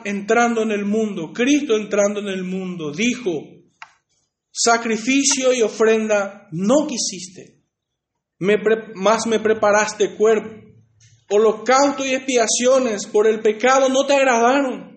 entrando 0.04 0.64
en 0.64 0.72
el 0.72 0.84
mundo, 0.84 1.32
Cristo 1.34 1.78
entrando 1.78 2.20
en 2.20 2.28
el 2.28 2.44
mundo, 2.44 2.92
dijo, 2.92 3.32
sacrificio 4.52 5.54
y 5.54 5.62
ofrenda 5.62 6.50
no 6.52 6.86
quisiste, 6.86 7.64
me 8.40 8.56
más 8.96 9.26
me 9.26 9.40
preparaste 9.40 10.16
cuerpo, 10.16 10.50
holocausto 11.30 12.06
y 12.06 12.10
expiaciones 12.10 13.06
por 13.06 13.28
el 13.28 13.42
pecado 13.42 13.88
no 13.90 14.06
te 14.06 14.16
agradaron. 14.16 14.97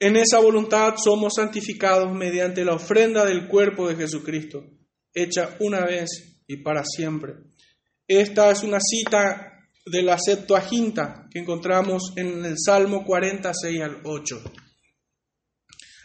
En 0.00 0.16
esa 0.16 0.38
voluntad 0.38 0.94
somos 0.96 1.34
santificados 1.34 2.12
mediante 2.14 2.64
la 2.64 2.74
ofrenda 2.74 3.24
del 3.24 3.48
cuerpo 3.48 3.88
de 3.88 3.96
Jesucristo, 3.96 4.64
hecha 5.12 5.56
una 5.58 5.84
vez 5.84 6.42
y 6.46 6.58
para 6.58 6.84
siempre. 6.84 7.34
Esta 8.06 8.52
es 8.52 8.62
una 8.62 8.78
cita 8.80 9.58
de 9.84 10.02
la 10.02 10.16
Septuaginta 10.16 11.26
que 11.32 11.40
encontramos 11.40 12.12
en 12.14 12.44
el 12.44 12.54
Salmo 12.64 13.04
46 13.04 13.80
al 13.82 14.00
8. 14.04 14.40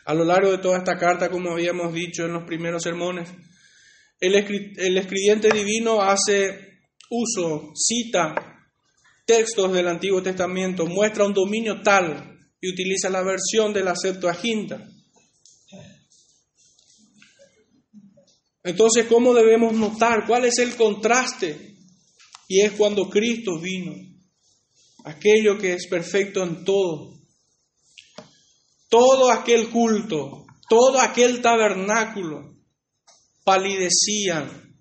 A 0.05 0.13
lo 0.15 0.25
largo 0.25 0.51
de 0.51 0.57
toda 0.57 0.79
esta 0.79 0.97
carta, 0.97 1.29
como 1.29 1.51
habíamos 1.51 1.93
dicho 1.93 2.25
en 2.25 2.33
los 2.33 2.45
primeros 2.45 2.81
sermones, 2.81 3.29
el, 4.19 4.33
el 4.35 4.97
escribiente 4.97 5.49
divino 5.49 6.01
hace 6.01 6.81
uso, 7.11 7.71
cita 7.75 8.33
textos 9.25 9.71
del 9.71 9.87
Antiguo 9.87 10.23
Testamento, 10.23 10.87
muestra 10.87 11.25
un 11.25 11.33
dominio 11.33 11.81
tal 11.83 12.32
y 12.63 12.69
utiliza 12.69 13.09
la 13.09 13.21
versión 13.21 13.73
de 13.73 13.83
la 13.83 13.93
Septuaginta. 13.93 14.89
Entonces, 18.63 19.05
¿cómo 19.07 19.33
debemos 19.33 19.73
notar? 19.73 20.25
¿Cuál 20.25 20.45
es 20.45 20.59
el 20.59 20.73
contraste? 20.77 21.75
Y 22.47 22.61
es 22.61 22.71
cuando 22.71 23.09
Cristo 23.09 23.59
vino, 23.59 23.93
aquello 25.03 25.57
que 25.57 25.73
es 25.73 25.87
perfecto 25.89 26.41
en 26.41 26.63
todo. 26.63 27.19
Todo 28.87 29.29
aquel 29.29 29.69
culto, 29.69 30.45
todo 30.69 31.01
aquel 31.01 31.41
tabernáculo 31.41 32.55
palidecían 33.43 34.73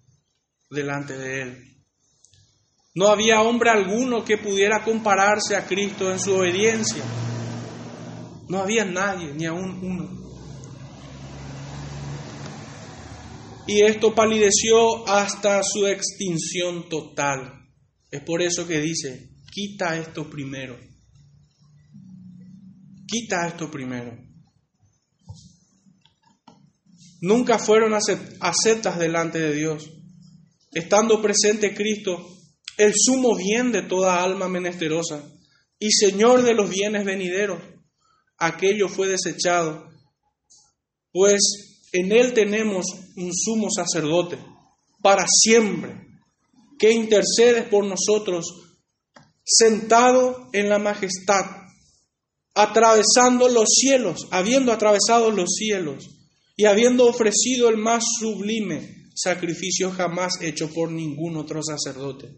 delante 0.70 1.18
de 1.18 1.42
él. 1.42 1.58
No 2.94 3.08
había 3.08 3.42
hombre 3.42 3.70
alguno 3.70 4.24
que 4.24 4.38
pudiera 4.38 4.84
compararse 4.84 5.56
a 5.56 5.66
Cristo 5.66 6.12
en 6.12 6.20
su 6.20 6.36
obediencia. 6.36 7.02
No 8.52 8.58
había 8.58 8.84
nadie, 8.84 9.32
ni 9.32 9.46
aún 9.46 9.80
uno. 9.82 10.10
Y 13.66 13.80
esto 13.80 14.14
palideció 14.14 15.08
hasta 15.08 15.62
su 15.62 15.86
extinción 15.86 16.86
total. 16.90 17.50
Es 18.10 18.20
por 18.20 18.42
eso 18.42 18.68
que 18.68 18.78
dice, 18.78 19.30
quita 19.50 19.96
esto 19.96 20.28
primero. 20.28 20.78
Quita 23.06 23.48
esto 23.48 23.70
primero. 23.70 24.18
Nunca 27.22 27.58
fueron 27.58 27.94
aceptas 27.94 28.98
delante 28.98 29.38
de 29.38 29.54
Dios. 29.54 29.88
Estando 30.72 31.22
presente 31.22 31.74
Cristo, 31.74 32.22
el 32.76 32.92
sumo 32.94 33.34
bien 33.34 33.72
de 33.72 33.80
toda 33.80 34.22
alma 34.22 34.46
menesterosa 34.46 35.24
y 35.78 35.90
Señor 35.90 36.42
de 36.42 36.52
los 36.52 36.68
bienes 36.68 37.06
venideros 37.06 37.71
aquello 38.42 38.88
fue 38.88 39.08
desechado, 39.08 39.88
pues 41.12 41.88
en 41.92 42.10
Él 42.12 42.32
tenemos 42.34 42.86
un 43.16 43.30
sumo 43.32 43.68
sacerdote 43.70 44.38
para 45.00 45.24
siempre, 45.28 46.06
que 46.78 46.92
intercede 46.92 47.62
por 47.62 47.84
nosotros, 47.84 48.46
sentado 49.44 50.48
en 50.52 50.68
la 50.68 50.78
majestad, 50.78 51.44
atravesando 52.54 53.48
los 53.48 53.68
cielos, 53.68 54.26
habiendo 54.30 54.72
atravesado 54.72 55.30
los 55.30 55.50
cielos 55.54 56.08
y 56.56 56.64
habiendo 56.64 57.06
ofrecido 57.06 57.68
el 57.68 57.76
más 57.76 58.04
sublime 58.18 59.10
sacrificio 59.14 59.90
jamás 59.92 60.40
hecho 60.40 60.72
por 60.72 60.90
ningún 60.90 61.36
otro 61.36 61.60
sacerdote. 61.62 62.28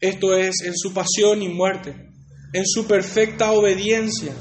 Esto 0.00 0.36
es 0.36 0.62
en 0.64 0.76
su 0.76 0.92
pasión 0.92 1.42
y 1.42 1.48
muerte 1.48 2.15
en 2.52 2.64
su 2.66 2.86
perfecta 2.86 3.52
obediencia. 3.52 4.32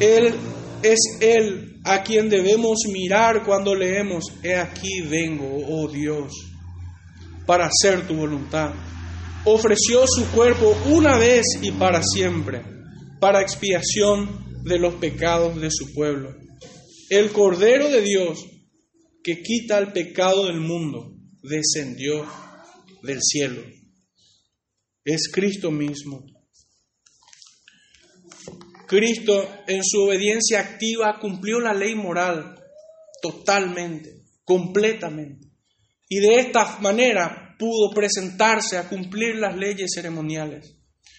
Él 0.00 0.34
es 0.82 0.98
Él 1.20 1.80
a 1.84 2.02
quien 2.02 2.28
debemos 2.28 2.80
mirar 2.92 3.44
cuando 3.44 3.74
leemos, 3.74 4.24
he 4.42 4.56
aquí 4.56 5.02
vengo, 5.02 5.48
oh 5.68 5.88
Dios, 5.88 6.32
para 7.46 7.68
hacer 7.68 8.06
tu 8.06 8.14
voluntad. 8.14 8.74
Ofreció 9.44 10.04
su 10.06 10.26
cuerpo 10.32 10.76
una 10.86 11.16
vez 11.16 11.44
y 11.62 11.70
para 11.70 12.02
siempre, 12.02 12.62
para 13.20 13.40
expiación 13.40 14.64
de 14.64 14.78
los 14.78 14.94
pecados 14.94 15.60
de 15.60 15.70
su 15.70 15.92
pueblo. 15.94 16.34
El 17.08 17.30
Cordero 17.30 17.88
de 17.88 18.02
Dios, 18.02 18.44
que 19.22 19.42
quita 19.42 19.78
el 19.78 19.92
pecado 19.92 20.46
del 20.46 20.60
mundo, 20.60 21.14
descendió 21.42 22.26
del 23.02 23.20
cielo. 23.22 23.62
Es 25.04 25.30
Cristo 25.32 25.70
mismo 25.70 26.24
Cristo 28.86 29.48
en 29.66 29.82
su 29.84 30.02
obediencia 30.02 30.60
activa 30.60 31.18
cumplió 31.20 31.60
la 31.60 31.74
ley 31.74 31.94
moral 31.94 32.56
totalmente, 33.20 34.22
completamente. 34.44 35.48
Y 36.08 36.20
de 36.20 36.36
esta 36.36 36.78
manera 36.80 37.54
pudo 37.58 37.90
presentarse 37.94 38.78
a 38.78 38.88
cumplir 38.88 39.36
las 39.36 39.56
leyes 39.56 39.90
ceremoniales. 39.94 40.74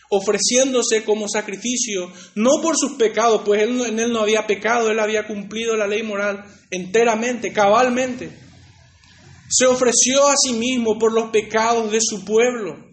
ofreciéndose 0.09 1.03
como 1.03 1.27
sacrificio, 1.27 2.09
no 2.35 2.61
por 2.61 2.77
sus 2.77 2.93
pecados, 2.93 3.41
pues 3.43 3.63
en 3.63 3.99
él 3.99 4.13
no 4.13 4.21
había 4.21 4.47
pecado, 4.47 4.89
él 4.89 4.99
había 4.99 5.27
cumplido 5.27 5.75
la 5.75 5.85
ley 5.85 6.01
moral 6.01 6.45
enteramente, 6.71 7.51
cabalmente. 7.51 8.29
Se 9.49 9.65
ofreció 9.65 10.25
a 10.27 10.35
sí 10.37 10.53
mismo 10.53 10.97
por 10.97 11.11
los 11.13 11.29
pecados 11.31 11.91
de 11.91 11.99
su 12.01 12.23
pueblo, 12.23 12.86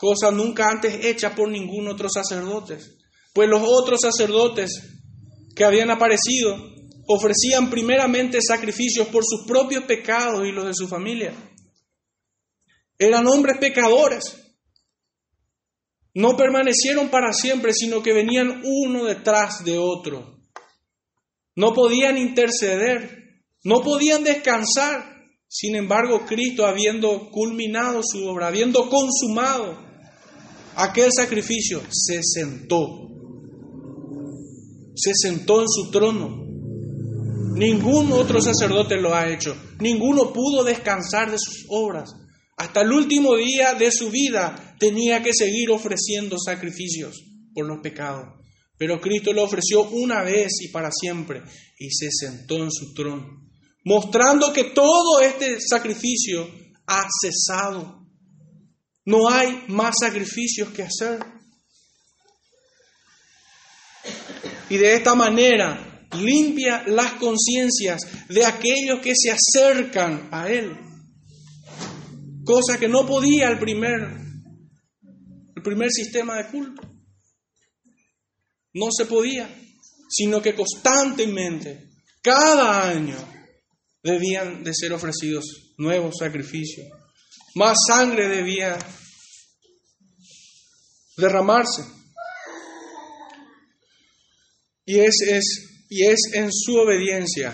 cosa 0.00 0.30
nunca 0.30 0.70
antes 0.70 1.04
hecha 1.04 1.34
por 1.34 1.50
ningún 1.50 1.86
otro 1.86 2.08
sacerdote, 2.08 2.78
pues 3.34 3.50
los 3.50 3.60
otros 3.62 4.00
sacerdotes 4.00 4.70
que 5.54 5.62
habían 5.62 5.90
aparecido 5.90 6.56
ofrecían 7.06 7.68
primeramente 7.68 8.40
sacrificios 8.40 9.08
por 9.08 9.22
sus 9.26 9.46
propios 9.46 9.84
pecados 9.84 10.46
y 10.46 10.52
los 10.52 10.64
de 10.64 10.72
su 10.72 10.88
familia. 10.88 11.34
Eran 12.98 13.26
hombres 13.26 13.58
pecadores. 13.58 14.38
No 16.14 16.34
permanecieron 16.34 17.10
para 17.10 17.34
siempre, 17.34 17.74
sino 17.74 18.02
que 18.02 18.14
venían 18.14 18.62
uno 18.64 19.04
detrás 19.04 19.64
de 19.64 19.76
otro. 19.76 20.38
No 21.54 21.74
podían 21.74 22.16
interceder, 22.16 23.42
no 23.64 23.82
podían 23.82 24.24
descansar. 24.24 25.26
Sin 25.46 25.76
embargo, 25.76 26.24
Cristo, 26.26 26.64
habiendo 26.64 27.28
culminado 27.30 28.00
su 28.02 28.26
obra, 28.26 28.46
habiendo 28.46 28.88
consumado 28.88 29.89
aquel 30.76 31.10
sacrificio, 31.12 31.82
se 31.90 32.20
sentó. 32.22 33.08
Se 34.94 35.12
sentó 35.14 35.62
en 35.62 35.68
su 35.68 35.90
trono 35.90 36.50
Ningún 37.60 38.12
otro 38.12 38.40
sacerdote 38.40 38.96
lo 38.96 39.14
ha 39.14 39.28
hecho. 39.28 39.54
Ninguno 39.80 40.32
pudo 40.32 40.64
descansar 40.64 41.30
de 41.30 41.38
sus 41.38 41.66
obras. 41.68 42.10
Hasta 42.56 42.82
el 42.82 42.90
último 42.92 43.36
día 43.36 43.74
de 43.74 43.90
su 43.90 44.08
vida 44.10 44.76
tenía 44.78 45.22
que 45.22 45.34
seguir 45.34 45.70
ofreciendo 45.70 46.38
sacrificios 46.38 47.22
por 47.52 47.66
los 47.66 47.80
pecados. 47.82 48.24
Pero 48.78 48.98
Cristo 48.98 49.34
lo 49.34 49.42
ofreció 49.42 49.82
una 49.90 50.22
vez 50.22 50.52
y 50.62 50.68
para 50.68 50.90
siempre 50.90 51.42
y 51.78 51.90
se 51.90 52.08
sentó 52.10 52.56
en 52.62 52.70
su 52.70 52.94
trono, 52.94 53.26
mostrando 53.84 54.54
que 54.54 54.64
todo 54.64 55.20
este 55.20 55.60
sacrificio 55.60 56.48
ha 56.86 57.06
cesado. 57.22 57.99
No 59.04 59.28
hay 59.28 59.64
más 59.68 59.94
sacrificios 60.00 60.70
que 60.70 60.82
hacer. 60.82 61.20
Y 64.68 64.76
de 64.76 64.94
esta 64.94 65.14
manera 65.14 66.06
limpia 66.18 66.84
las 66.86 67.12
conciencias 67.14 68.00
de 68.28 68.44
aquellos 68.44 69.00
que 69.00 69.12
se 69.16 69.30
acercan 69.30 70.28
a 70.32 70.48
Él. 70.48 70.76
Cosa 72.44 72.78
que 72.78 72.88
no 72.88 73.06
podía 73.06 73.48
el 73.48 73.58
primer, 73.58 74.00
el 75.56 75.62
primer 75.62 75.90
sistema 75.90 76.36
de 76.36 76.48
culto. 76.48 76.82
No 78.72 78.86
se 78.96 79.06
podía, 79.06 79.48
sino 80.08 80.40
que 80.40 80.54
constantemente, 80.54 81.90
cada 82.22 82.88
año, 82.88 83.16
debían 84.02 84.62
de 84.62 84.72
ser 84.74 84.92
ofrecidos 84.92 85.74
nuevos 85.78 86.16
sacrificios. 86.18 86.86
Más 87.54 87.76
sangre 87.86 88.28
debía 88.28 88.78
derramarse. 91.16 91.84
Y 94.86 94.98
ese 94.98 95.36
es 95.36 95.70
y 95.90 96.04
es 96.06 96.20
en 96.34 96.52
su 96.52 96.76
obediencia 96.76 97.52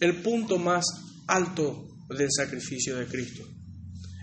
el 0.00 0.22
punto 0.22 0.58
más 0.58 0.84
alto 1.26 1.88
del 2.08 2.28
sacrificio 2.30 2.96
de 2.96 3.06
Cristo. 3.06 3.42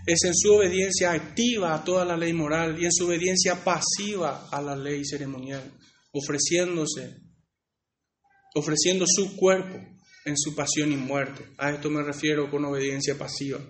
Es 0.06 0.24
en 0.24 0.34
su 0.34 0.54
obediencia 0.54 1.12
activa 1.12 1.74
a 1.74 1.84
toda 1.84 2.04
la 2.04 2.16
ley 2.16 2.32
moral 2.32 2.80
y 2.80 2.86
en 2.86 2.92
su 2.92 3.06
obediencia 3.06 3.62
pasiva 3.62 4.48
a 4.50 4.60
la 4.62 4.74
ley 4.74 5.04
ceremonial, 5.04 5.62
ofreciéndose, 6.12 7.14
ofreciendo 8.54 9.04
su 9.06 9.36
cuerpo 9.36 9.78
en 10.24 10.36
su 10.36 10.54
pasión 10.54 10.92
y 10.92 10.96
muerte. 10.96 11.44
A 11.58 11.70
esto 11.70 11.90
me 11.90 12.02
refiero 12.02 12.50
con 12.50 12.64
obediencia 12.64 13.16
pasiva. 13.16 13.60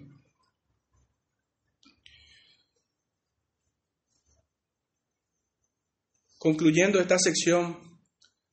Concluyendo 6.42 6.98
esta 6.98 7.20
sección, 7.20 7.78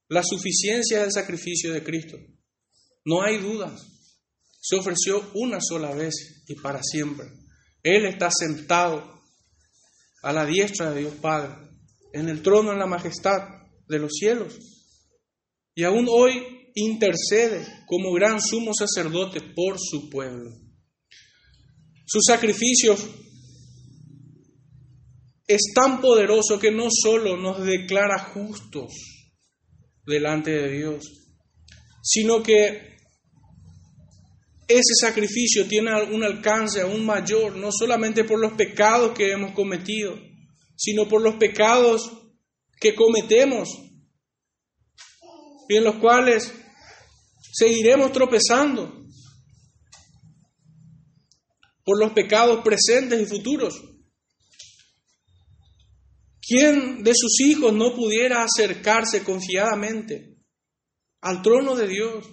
la 0.09 0.21
suficiencia 0.23 1.01
del 1.01 1.11
sacrificio 1.11 1.73
de 1.73 1.83
Cristo. 1.83 2.19
No 3.03 3.23
hay 3.23 3.39
dudas. 3.39 3.81
Se 4.61 4.75
ofreció 4.75 5.27
una 5.33 5.57
sola 5.59 5.95
vez 5.95 6.43
y 6.47 6.53
para 6.53 6.83
siempre. 6.83 7.25
Él 7.81 8.05
está 8.05 8.29
sentado 8.29 9.23
a 10.21 10.31
la 10.31 10.45
diestra 10.45 10.91
de 10.91 10.99
Dios 10.99 11.15
Padre, 11.15 11.55
en 12.13 12.29
el 12.29 12.43
trono, 12.43 12.71
en 12.71 12.77
la 12.77 12.85
majestad 12.85 13.41
de 13.87 13.97
los 13.97 14.11
cielos. 14.13 14.53
Y 15.73 15.83
aún 15.83 16.05
hoy 16.11 16.71
intercede 16.75 17.65
como 17.87 18.13
gran 18.13 18.39
sumo 18.39 18.71
sacerdote 18.75 19.41
por 19.41 19.77
su 19.79 20.11
pueblo. 20.11 20.51
Su 22.05 22.19
sacrificio 22.21 22.95
es 25.50 25.74
tan 25.74 26.00
poderoso 26.00 26.60
que 26.60 26.70
no 26.70 26.89
solo 26.91 27.36
nos 27.36 27.66
declara 27.66 28.20
justos, 28.20 28.93
delante 30.06 30.52
de 30.52 30.72
Dios, 30.72 31.12
sino 32.04 32.43
que 32.43 32.97
ese 34.68 34.93
sacrificio 35.02 35.66
tiene 35.66 35.91
un 36.04 36.24
alcance 36.24 36.82
aún 36.82 37.04
mayor, 37.04 37.56
no 37.56 37.72
solamente 37.72 38.24
por 38.24 38.39
los 38.39 38.54
pecados 38.54 39.18
que 39.18 39.32
hemos 39.32 39.54
cometido, 39.54 40.16
sino 40.76 41.08
por 41.08 41.24
los 41.24 41.36
pecados 41.36 42.12
que 42.80 42.93
cometemos 42.93 43.70
y 45.68 45.78
en 45.78 45.84
los 45.84 45.95
cuales 45.95 46.54
seguiremos 47.54 48.12
tropezando, 48.12 49.04
por 51.84 51.97
los 51.97 52.12
pecados 52.12 52.64
presentes 52.64 53.20
y 53.20 53.26
futuros. 53.26 53.82
¿Quién 56.50 57.04
de 57.04 57.12
sus 57.14 57.41
hijos 57.41 57.72
no 57.76 57.93
pudiera 57.95 58.43
acercarse 58.43 59.24
confiadamente 59.24 60.36
al 61.22 61.43
trono 61.43 61.76
de 61.76 61.88
Dios, 61.88 62.28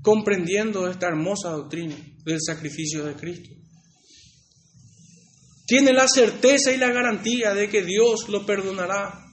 comprendiendo 0.00 0.88
esta 0.88 1.08
hermosa 1.08 1.50
doctrina 1.50 1.96
del 2.24 2.38
sacrificio 2.40 3.04
de 3.04 3.16
Cristo? 3.16 3.50
Tiene 5.66 5.92
la 5.92 6.06
certeza 6.06 6.70
y 6.70 6.76
la 6.76 6.92
garantía 6.92 7.52
de 7.52 7.68
que 7.68 7.82
Dios 7.82 8.28
lo 8.28 8.46
perdonará, 8.46 9.24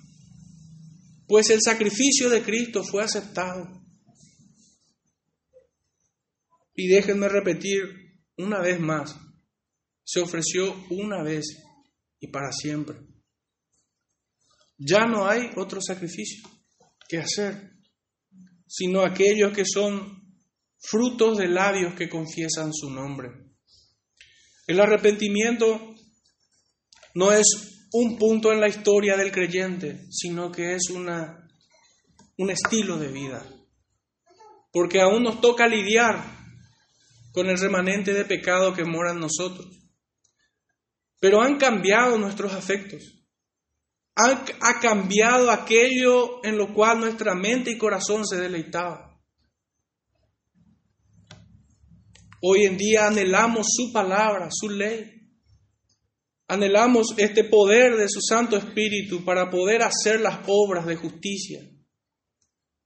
pues 1.27 1.51
el 1.51 1.59
sacrificio 1.61 2.31
de 2.31 2.41
Cristo 2.41 2.83
fue 2.83 3.03
aceptado. 3.03 3.79
Y 6.73 6.87
déjenme 6.87 7.29
repetir 7.29 7.83
una 8.39 8.59
vez 8.59 8.79
más, 8.79 9.15
se 10.03 10.19
ofreció 10.19 10.73
una 10.89 11.21
vez 11.21 11.63
y 12.23 12.27
para 12.27 12.53
siempre. 12.53 12.95
Ya 14.77 15.05
no 15.05 15.27
hay 15.27 15.49
otro 15.57 15.81
sacrificio 15.81 16.49
que 17.09 17.17
hacer, 17.17 17.73
sino 18.65 19.01
aquellos 19.01 19.51
que 19.51 19.65
son 19.65 20.23
frutos 20.79 21.37
de 21.37 21.49
labios 21.49 21.95
que 21.95 22.07
confiesan 22.07 22.73
su 22.73 22.89
nombre. 22.89 23.29
El 24.67 24.79
arrepentimiento 24.79 25.95
no 27.15 27.33
es 27.33 27.45
un 27.91 28.17
punto 28.17 28.53
en 28.53 28.61
la 28.61 28.69
historia 28.69 29.17
del 29.17 29.33
creyente, 29.33 30.05
sino 30.09 30.49
que 30.49 30.75
es 30.75 30.89
una, 30.91 31.45
un 32.37 32.49
estilo 32.49 32.97
de 32.97 33.09
vida. 33.09 33.45
Porque 34.71 35.01
aún 35.01 35.23
nos 35.23 35.41
toca 35.41 35.67
lidiar 35.67 36.23
con 37.33 37.49
el 37.49 37.57
remanente 37.57 38.13
de 38.13 38.23
pecado 38.23 38.73
que 38.73 38.85
mora 38.85 39.11
en 39.11 39.19
nosotros. 39.19 39.83
Pero 41.23 41.41
han 41.41 41.55
cambiado 41.55 42.17
nuestros 42.17 42.51
afectos. 42.51 43.01
ha 44.13 44.79
cambiado 44.81 45.49
aquello 45.49 46.43
en 46.43 46.57
lo 46.57 46.73
cual 46.73 46.99
nuestra 46.99 47.33
mente 47.33 47.71
y 47.71 47.77
corazón 47.77 48.27
se 48.27 48.35
deleitaba. 48.41 49.17
Hoy 52.41 52.65
en 52.65 52.75
día 52.75 53.07
anhelamos 53.07 53.67
su 53.69 53.93
palabra, 53.93 54.49
su 54.51 54.69
ley. 54.69 55.29
Anhelamos 56.49 57.15
este 57.15 57.45
poder 57.45 57.95
de 57.95 58.09
su 58.09 58.19
Santo 58.19 58.57
Espíritu 58.57 59.23
para 59.23 59.49
poder 59.49 59.81
hacer 59.81 60.19
las 60.19 60.41
obras 60.47 60.85
de 60.85 60.97
justicia. 60.97 61.61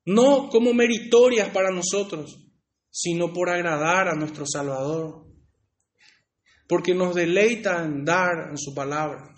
No 0.05 0.47
como 0.49 0.75
meritorias 0.75 1.49
para 1.49 1.71
nosotros, 1.71 2.37
sino 2.91 3.33
por 3.33 3.49
agradar 3.49 4.09
a 4.09 4.15
nuestro 4.15 4.45
Salvador 4.45 5.26
porque 6.67 6.93
nos 6.93 7.15
deleita 7.15 7.83
en 7.83 8.03
dar 8.03 8.49
en 8.49 8.57
su 8.57 8.73
palabra. 8.73 9.33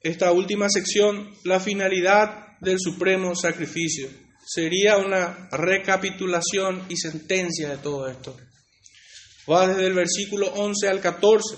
Esta 0.00 0.30
última 0.32 0.68
sección, 0.68 1.34
la 1.44 1.58
finalidad 1.58 2.58
del 2.60 2.78
supremo 2.78 3.34
sacrificio, 3.34 4.08
sería 4.46 4.98
una 4.98 5.48
recapitulación 5.50 6.84
y 6.88 6.96
sentencia 6.96 7.70
de 7.70 7.78
todo 7.78 8.08
esto. 8.08 8.36
Va 9.50 9.66
desde 9.66 9.86
el 9.86 9.94
versículo 9.94 10.46
11 10.54 10.88
al 10.88 11.00
14. 11.00 11.56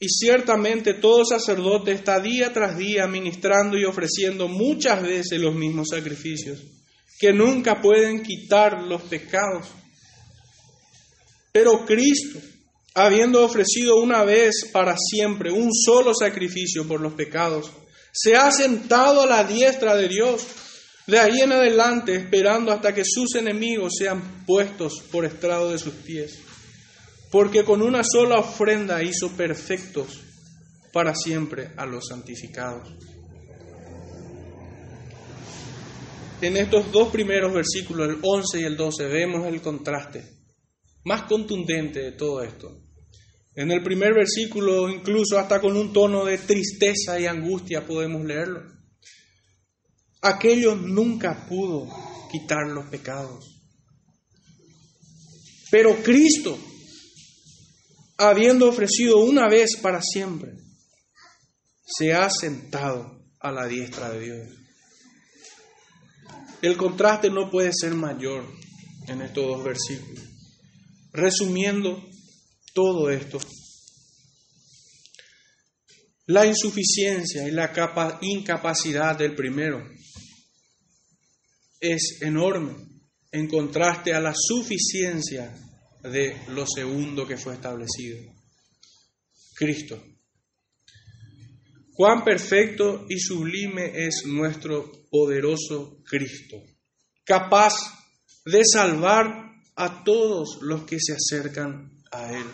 Y 0.00 0.08
ciertamente 0.08 0.94
todo 0.94 1.24
sacerdote 1.24 1.92
está 1.92 2.18
día 2.18 2.52
tras 2.52 2.76
día 2.76 3.06
ministrando 3.06 3.78
y 3.78 3.84
ofreciendo 3.84 4.48
muchas 4.48 5.00
veces 5.02 5.40
los 5.40 5.54
mismos 5.54 5.88
sacrificios, 5.90 6.58
que 7.20 7.32
nunca 7.32 7.80
pueden 7.80 8.22
quitar 8.22 8.82
los 8.82 9.02
pecados. 9.02 9.68
Pero 11.54 11.86
Cristo, 11.86 12.40
habiendo 12.94 13.44
ofrecido 13.44 13.96
una 13.96 14.24
vez 14.24 14.68
para 14.72 14.96
siempre 14.98 15.52
un 15.52 15.72
solo 15.72 16.12
sacrificio 16.12 16.86
por 16.86 17.00
los 17.00 17.14
pecados, 17.14 17.70
se 18.12 18.34
ha 18.34 18.50
sentado 18.50 19.22
a 19.22 19.26
la 19.26 19.44
diestra 19.44 19.94
de 19.94 20.08
Dios, 20.08 20.44
de 21.06 21.18
ahí 21.18 21.40
en 21.40 21.52
adelante 21.52 22.16
esperando 22.16 22.72
hasta 22.72 22.92
que 22.92 23.04
sus 23.06 23.36
enemigos 23.36 23.92
sean 23.96 24.44
puestos 24.44 25.00
por 25.12 25.24
estrado 25.24 25.70
de 25.70 25.78
sus 25.78 25.94
pies 25.94 26.40
porque 27.34 27.64
con 27.64 27.82
una 27.82 28.04
sola 28.04 28.38
ofrenda 28.38 29.02
hizo 29.02 29.28
perfectos 29.30 30.20
para 30.92 31.16
siempre 31.16 31.72
a 31.76 31.84
los 31.84 32.06
santificados. 32.06 32.88
En 36.40 36.56
estos 36.56 36.92
dos 36.92 37.08
primeros 37.08 37.52
versículos, 37.52 38.08
el 38.08 38.18
11 38.22 38.60
y 38.60 38.62
el 38.62 38.76
12, 38.76 39.06
vemos 39.08 39.48
el 39.48 39.60
contraste 39.60 40.43
más 41.04 41.22
contundente 41.22 42.00
de 42.00 42.12
todo 42.12 42.42
esto. 42.42 42.80
En 43.54 43.70
el 43.70 43.82
primer 43.82 44.14
versículo, 44.14 44.88
incluso 44.88 45.38
hasta 45.38 45.60
con 45.60 45.76
un 45.76 45.92
tono 45.92 46.24
de 46.24 46.38
tristeza 46.38 47.20
y 47.20 47.26
angustia 47.26 47.86
podemos 47.86 48.24
leerlo. 48.24 48.62
Aquello 50.22 50.74
nunca 50.74 51.46
pudo 51.48 51.88
quitar 52.32 52.66
los 52.68 52.86
pecados. 52.86 53.44
Pero 55.70 56.02
Cristo 56.02 56.58
habiendo 58.16 58.68
ofrecido 58.68 59.18
una 59.18 59.48
vez 59.48 59.76
para 59.80 60.00
siempre, 60.00 60.52
se 61.84 62.14
ha 62.14 62.30
sentado 62.30 63.22
a 63.40 63.50
la 63.50 63.66
diestra 63.66 64.10
de 64.10 64.20
Dios. 64.20 64.48
El 66.62 66.76
contraste 66.76 67.30
no 67.30 67.50
puede 67.50 67.72
ser 67.74 67.94
mayor 67.94 68.46
en 69.06 69.20
estos 69.20 69.46
dos 69.46 69.64
versículos. 69.64 70.33
Resumiendo 71.14 72.04
todo 72.74 73.08
esto, 73.08 73.38
la 76.26 76.44
insuficiencia 76.44 77.46
y 77.46 77.52
la 77.52 77.72
incapacidad 78.20 79.16
del 79.16 79.36
primero 79.36 79.88
es 81.78 82.18
enorme 82.20 82.74
en 83.30 83.46
contraste 83.46 84.12
a 84.12 84.20
la 84.20 84.34
suficiencia 84.36 85.54
de 86.02 86.36
lo 86.48 86.66
segundo 86.66 87.28
que 87.28 87.36
fue 87.36 87.54
establecido. 87.54 88.18
Cristo. 89.54 90.02
Cuán 91.92 92.24
perfecto 92.24 93.06
y 93.08 93.20
sublime 93.20 94.04
es 94.04 94.26
nuestro 94.26 94.90
poderoso 95.10 96.02
Cristo, 96.04 96.60
capaz 97.22 97.74
de 98.44 98.62
salvar 98.64 99.43
a 99.76 100.04
todos 100.04 100.58
los 100.62 100.84
que 100.84 100.98
se 101.00 101.14
acercan 101.14 101.90
a 102.10 102.32
Él. 102.32 102.46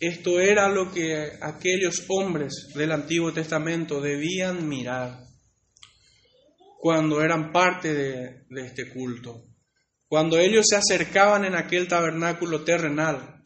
Esto 0.00 0.38
era 0.38 0.68
lo 0.68 0.92
que 0.92 1.32
aquellos 1.40 2.04
hombres 2.08 2.68
del 2.74 2.92
Antiguo 2.92 3.32
Testamento 3.32 4.00
debían 4.00 4.68
mirar 4.68 5.24
cuando 6.78 7.20
eran 7.20 7.50
parte 7.50 7.92
de, 7.92 8.46
este 8.64 8.88
culto. 8.90 9.44
Cuando 10.06 10.38
ellos 10.38 10.66
se 10.68 10.76
acercaban 10.76 11.44
en 11.44 11.56
aquel 11.56 11.88
tabernáculo 11.88 12.62
terrenal, 12.62 13.42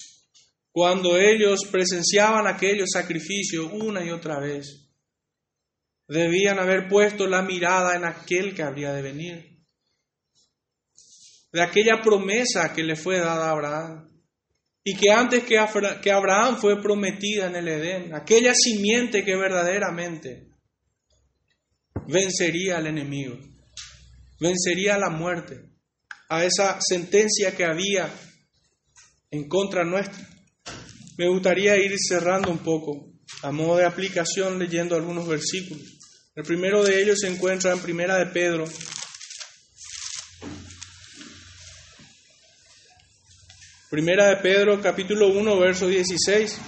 cuando 0.70 1.18
ellos 1.18 1.61
presenciaban 1.70 2.47
aquellos 2.47 2.90
sacrificios 2.93 3.68
una 3.72 4.05
y 4.05 4.11
otra 4.11 4.38
vez, 4.38 4.90
debían 6.07 6.59
haber 6.59 6.88
puesto 6.88 7.26
la 7.26 7.43
mirada 7.43 7.97
en 7.97 8.05
aquel 8.05 8.55
que 8.55 8.62
habría 8.62 8.93
de 8.93 9.03
venir, 9.03 9.51
de 11.53 11.62
aquella 11.62 12.00
promesa 12.03 12.72
que 12.72 12.82
le 12.82 12.96
fue 12.96 13.18
dada 13.18 13.48
a 13.48 13.50
Abraham, 13.50 14.09
y 14.84 14.96
que 14.96 15.11
antes 15.11 15.44
que 15.44 16.11
Abraham 16.11 16.57
fue 16.57 16.82
prometida 16.82 17.46
en 17.46 17.57
el 17.57 17.68
Edén, 17.68 18.14
aquella 18.14 18.53
simiente 18.55 19.24
que 19.24 19.36
verdaderamente 19.36 20.48
vencería 22.09 22.78
al 22.78 22.88
enemigo, 22.88 23.38
vencería 24.40 24.96
a 24.96 24.98
la 24.98 25.11
muerte 25.11 25.72
a 26.28 26.44
esa 26.44 26.78
sentencia 26.80 27.55
que 27.55 27.64
había 27.64 28.11
en 29.30 29.48
contra 29.48 29.84
nuestra. 29.84 30.26
Me 31.18 31.28
gustaría 31.28 31.76
ir 31.76 31.94
cerrando 31.98 32.50
un 32.50 32.59
poco, 32.59 33.12
a 33.42 33.53
modo 33.53 33.76
de 33.76 33.84
aplicación, 33.84 34.59
leyendo 34.59 34.96
algunos 34.96 35.28
versículos. 35.28 35.84
El 36.34 36.44
primero 36.44 36.82
de 36.82 37.03
ellos 37.03 37.18
se 37.20 37.28
encuentra 37.28 37.72
en 37.72 37.80
Primera 37.80 38.16
de 38.16 38.26
Pedro. 38.32 38.64
Primera 43.93 44.28
de 44.28 44.36
Pedro, 44.36 44.80
capítulo 44.80 45.28
1, 45.28 45.59
verso 45.59 45.86
16. 45.86 46.59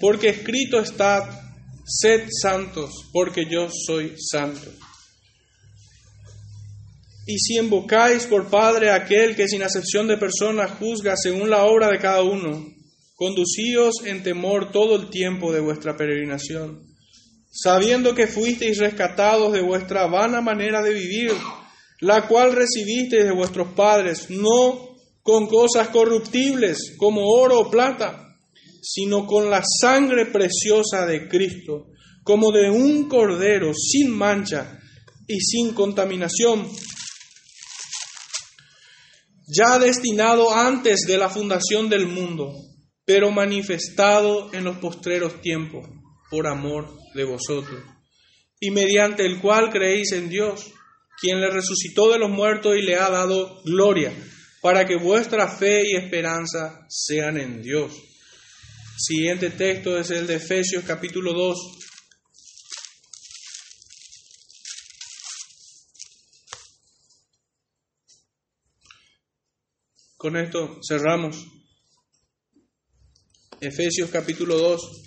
Porque 0.00 0.28
escrito 0.28 0.78
está, 0.78 1.28
sed 1.84 2.28
santos, 2.40 2.92
porque 3.12 3.46
yo 3.50 3.68
soy 3.68 4.14
santo. 4.16 4.70
Y 7.26 7.36
si 7.40 7.56
invocáis 7.56 8.26
por 8.26 8.48
Padre 8.48 8.92
aquel 8.92 9.34
que 9.34 9.48
sin 9.48 9.64
acepción 9.64 10.06
de 10.06 10.18
personas 10.18 10.78
juzga 10.78 11.16
según 11.16 11.50
la 11.50 11.64
obra 11.64 11.88
de 11.88 11.98
cada 11.98 12.22
uno, 12.22 12.64
conducíos 13.16 13.96
en 14.04 14.22
temor 14.22 14.70
todo 14.70 14.94
el 15.02 15.10
tiempo 15.10 15.52
de 15.52 15.58
vuestra 15.58 15.96
peregrinación, 15.96 16.86
sabiendo 17.50 18.14
que 18.14 18.28
fuisteis 18.28 18.78
rescatados 18.78 19.52
de 19.52 19.62
vuestra 19.62 20.06
vana 20.06 20.40
manera 20.40 20.80
de 20.80 20.94
vivir, 20.94 21.32
la 21.98 22.28
cual 22.28 22.52
recibisteis 22.52 23.24
de 23.24 23.32
vuestros 23.32 23.72
padres, 23.72 24.30
no 24.30 24.89
con 25.30 25.46
cosas 25.46 25.90
corruptibles 25.90 26.96
como 26.96 27.24
oro 27.24 27.60
o 27.60 27.70
plata, 27.70 28.36
sino 28.82 29.26
con 29.26 29.48
la 29.48 29.62
sangre 29.80 30.26
preciosa 30.26 31.06
de 31.06 31.28
Cristo, 31.28 31.86
como 32.24 32.50
de 32.50 32.68
un 32.68 33.08
cordero 33.08 33.72
sin 33.72 34.10
mancha 34.10 34.80
y 35.28 35.38
sin 35.38 35.72
contaminación 35.72 36.68
ya 39.46 39.78
destinado 39.78 40.52
antes 40.52 41.02
de 41.06 41.16
la 41.16 41.28
fundación 41.28 41.88
del 41.88 42.08
mundo, 42.08 42.52
pero 43.04 43.30
manifestado 43.30 44.52
en 44.52 44.64
los 44.64 44.78
postreros 44.78 45.40
tiempos 45.40 45.88
por 46.28 46.48
amor 46.48 46.96
de 47.14 47.24
vosotros, 47.24 47.80
y 48.58 48.70
mediante 48.72 49.24
el 49.24 49.40
cual 49.40 49.70
creéis 49.70 50.10
en 50.10 50.28
Dios, 50.28 50.72
quien 51.20 51.40
le 51.40 51.50
resucitó 51.50 52.10
de 52.10 52.18
los 52.18 52.30
muertos 52.30 52.76
y 52.76 52.82
le 52.82 52.96
ha 52.96 53.10
dado 53.10 53.60
gloria, 53.64 54.12
para 54.60 54.86
que 54.86 54.96
vuestra 54.96 55.48
fe 55.48 55.82
y 55.86 55.96
esperanza 55.96 56.86
sean 56.88 57.38
en 57.38 57.62
Dios. 57.62 57.92
Siguiente 58.98 59.50
texto 59.50 59.98
es 59.98 60.10
el 60.10 60.26
de 60.26 60.36
Efesios 60.36 60.84
capítulo 60.84 61.32
2, 61.32 61.80
Con 70.20 70.36
esto 70.36 70.78
cerramos. 70.86 71.46
Efesios 73.58 74.10
capítulo 74.10 74.58
2, 74.58 75.02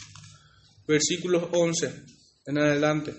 versículos 0.87 1.49
11 1.51 2.03
en 2.47 2.57
adelante. 2.57 3.13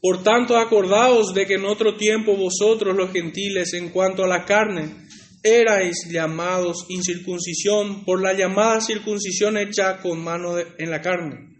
Por 0.00 0.22
tanto, 0.22 0.56
acordaos 0.56 1.34
de 1.34 1.46
que 1.46 1.54
en 1.54 1.66
otro 1.66 1.96
tiempo 1.96 2.36
vosotros 2.36 2.96
los 2.96 3.12
gentiles 3.12 3.74
en 3.74 3.90
cuanto 3.90 4.24
a 4.24 4.28
la 4.28 4.44
carne 4.44 5.08
erais 5.42 6.06
llamados 6.10 6.86
incircuncisión 6.88 8.04
por 8.04 8.22
la 8.22 8.32
llamada 8.32 8.80
circuncisión 8.80 9.56
hecha 9.58 9.98
con 9.98 10.22
mano 10.22 10.58
en 10.58 10.90
la 10.90 11.00
carne. 11.00 11.50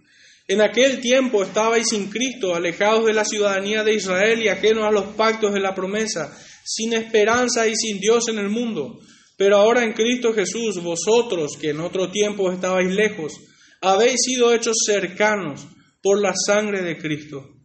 En 0.48 0.60
aquel 0.60 1.00
tiempo 1.00 1.42
estabais 1.42 1.88
sin 1.88 2.10
Cristo, 2.10 2.54
alejados 2.54 3.06
de 3.06 3.12
la 3.12 3.24
ciudadanía 3.24 3.84
de 3.84 3.94
Israel 3.94 4.42
y 4.42 4.48
ajenos 4.48 4.84
a 4.84 4.90
los 4.90 5.14
pactos 5.14 5.52
de 5.52 5.60
la 5.60 5.74
promesa 5.74 6.36
sin 6.64 6.92
esperanza 6.92 7.66
y 7.66 7.74
sin 7.76 8.00
Dios 8.00 8.28
en 8.28 8.38
el 8.38 8.48
mundo. 8.48 9.00
Pero 9.36 9.56
ahora 9.56 9.84
en 9.84 9.92
Cristo 9.92 10.32
Jesús, 10.32 10.82
vosotros 10.82 11.56
que 11.60 11.70
en 11.70 11.80
otro 11.80 12.10
tiempo 12.10 12.52
estabais 12.52 12.90
lejos, 12.90 13.32
habéis 13.80 14.20
sido 14.24 14.52
hechos 14.52 14.76
cercanos 14.84 15.66
por 16.02 16.20
la 16.20 16.34
sangre 16.34 16.82
de 16.82 16.98
Cristo. 16.98 17.59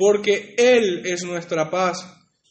Porque 0.00 0.54
Él 0.56 1.02
es 1.04 1.24
nuestra 1.24 1.70
paz, 1.70 1.98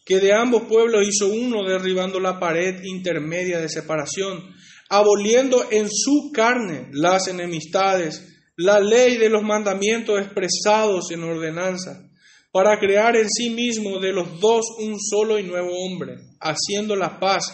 que 0.06 0.20
de 0.20 0.32
ambos 0.36 0.66
pueblos 0.70 1.08
hizo 1.08 1.30
uno 1.30 1.68
derribando 1.68 2.20
la 2.20 2.40
pared 2.40 2.84
intermedia 2.84 3.60
de 3.60 3.68
separación, 3.68 4.54
aboliendo 4.88 5.66
en 5.72 5.88
su 5.90 6.32
carne 6.32 6.90
las 6.92 7.28
enemistades, 7.28 8.24
la 8.56 8.80
ley 8.80 9.18
de 9.18 9.30
los 9.30 9.42
mandamientos 9.42 10.20
expresados 10.20 11.10
en 11.10 11.24
ordenanza 11.24 12.08
para 12.52 12.78
crear 12.78 13.16
en 13.16 13.28
sí 13.28 13.50
mismo 13.50 14.00
de 14.00 14.14
los 14.14 14.40
dos 14.40 14.68
un 14.78 15.00
solo 15.00 15.40
y 15.40 15.44
nuevo 15.44 15.72
hombre, 15.72 16.18
haciendo 16.40 16.96
la 16.96 17.20
paz 17.20 17.46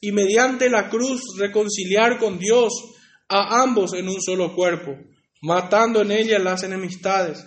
y 0.00 0.12
mediante 0.12 0.70
la 0.70 0.88
cruz 0.88 1.20
reconciliar 1.38 2.18
con 2.18 2.38
Dios 2.38 2.72
a 3.28 3.60
ambos 3.62 3.92
en 3.92 4.08
un 4.08 4.22
solo 4.22 4.54
cuerpo, 4.54 4.96
matando 5.42 6.00
en 6.00 6.12
ella 6.12 6.38
las 6.38 6.62
enemistades. 6.62 7.44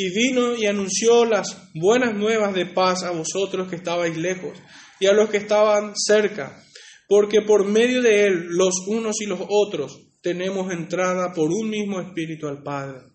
Y 0.00 0.10
vino 0.10 0.54
y 0.54 0.66
anunció 0.66 1.24
las 1.24 1.72
buenas 1.74 2.14
nuevas 2.14 2.54
de 2.54 2.66
paz 2.66 3.02
a 3.02 3.10
vosotros 3.10 3.68
que 3.68 3.74
estabais 3.74 4.16
lejos 4.16 4.56
y 5.00 5.06
a 5.06 5.12
los 5.12 5.28
que 5.28 5.38
estaban 5.38 5.92
cerca, 5.96 6.64
porque 7.08 7.42
por 7.42 7.66
medio 7.66 8.00
de 8.00 8.26
él 8.26 8.46
los 8.50 8.86
unos 8.86 9.20
y 9.20 9.26
los 9.26 9.40
otros 9.48 9.98
tenemos 10.22 10.72
entrada 10.72 11.32
por 11.32 11.50
un 11.50 11.68
mismo 11.68 12.00
espíritu 12.00 12.46
al 12.46 12.62
Padre. 12.62 13.08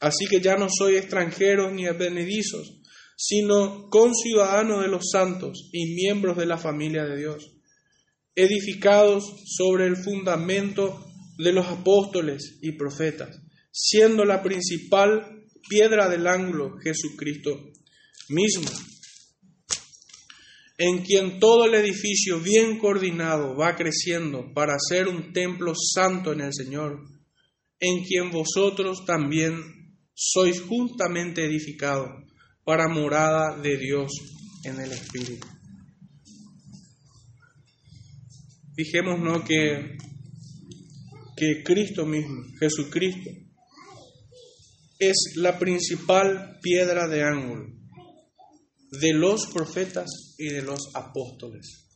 Así 0.00 0.24
que 0.24 0.40
ya 0.40 0.56
no 0.56 0.68
soy 0.70 0.96
extranjeros 0.96 1.74
ni 1.74 1.84
advenedizos, 1.84 2.80
sino 3.14 3.90
conciudadanos 3.90 4.80
de 4.80 4.88
los 4.88 5.10
santos 5.12 5.68
y 5.74 5.94
miembros 5.94 6.38
de 6.38 6.46
la 6.46 6.56
familia 6.56 7.04
de 7.04 7.18
Dios, 7.18 7.54
edificados 8.34 9.24
sobre 9.44 9.84
el 9.84 9.98
fundamento 9.98 11.04
de 11.36 11.52
los 11.52 11.66
apóstoles 11.66 12.60
y 12.62 12.78
profetas, 12.78 13.42
siendo 13.70 14.24
la 14.24 14.42
principal 14.42 15.37
piedra 15.68 16.08
del 16.08 16.26
ángulo 16.26 16.78
Jesucristo 16.78 17.70
mismo, 18.28 18.70
en 20.78 21.02
quien 21.02 21.40
todo 21.40 21.64
el 21.64 21.74
edificio 21.74 22.40
bien 22.40 22.78
coordinado 22.78 23.56
va 23.56 23.74
creciendo 23.76 24.52
para 24.54 24.76
ser 24.78 25.08
un 25.08 25.32
templo 25.32 25.74
santo 25.74 26.32
en 26.32 26.40
el 26.40 26.54
Señor, 26.54 27.00
en 27.80 28.04
quien 28.04 28.30
vosotros 28.30 29.04
también 29.04 29.60
sois 30.14 30.60
juntamente 30.60 31.44
edificados 31.44 32.24
para 32.64 32.88
morada 32.88 33.56
de 33.60 33.76
Dios 33.76 34.12
en 34.64 34.80
el 34.80 34.92
Espíritu. 34.92 35.46
Fijémonos 38.76 39.42
que, 39.42 39.96
que 41.36 41.62
Cristo 41.64 42.06
mismo, 42.06 42.44
Jesucristo, 42.60 43.47
es 44.98 45.34
la 45.36 45.58
principal 45.58 46.58
piedra 46.60 47.06
de 47.06 47.22
ángulo 47.22 47.78
de 48.90 49.12
los 49.12 49.46
profetas 49.46 50.34
y 50.38 50.48
de 50.48 50.62
los 50.62 50.94
apóstoles. 50.94 51.88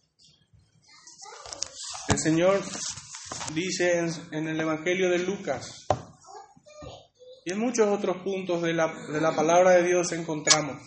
El 2.08 2.18
Señor 2.18 2.62
dice 3.54 3.98
en, 4.32 4.48
el 4.48 4.60
Evangelio 4.60 5.08
de 5.08 5.18
Lucas, 5.18 5.86
y 7.44 7.52
en 7.52 7.58
muchos 7.58 7.88
otros 7.88 8.22
puntos 8.22 8.62
de 8.62 8.74
la, 8.74 8.92
de 9.10 9.20
la 9.20 9.34
palabra 9.34 9.72
de 9.72 9.84
Dios 9.84 10.12
encontramos 10.12 10.80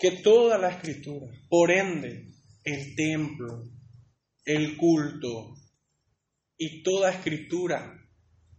que 0.00 0.22
toda 0.22 0.58
la 0.58 0.70
escritura, 0.70 1.30
por 1.48 1.70
ende, 1.70 2.32
el 2.64 2.94
templo, 2.96 3.68
el 4.44 4.76
culto 4.76 5.54
y 6.56 6.82
toda 6.82 7.12
escritura 7.12 7.94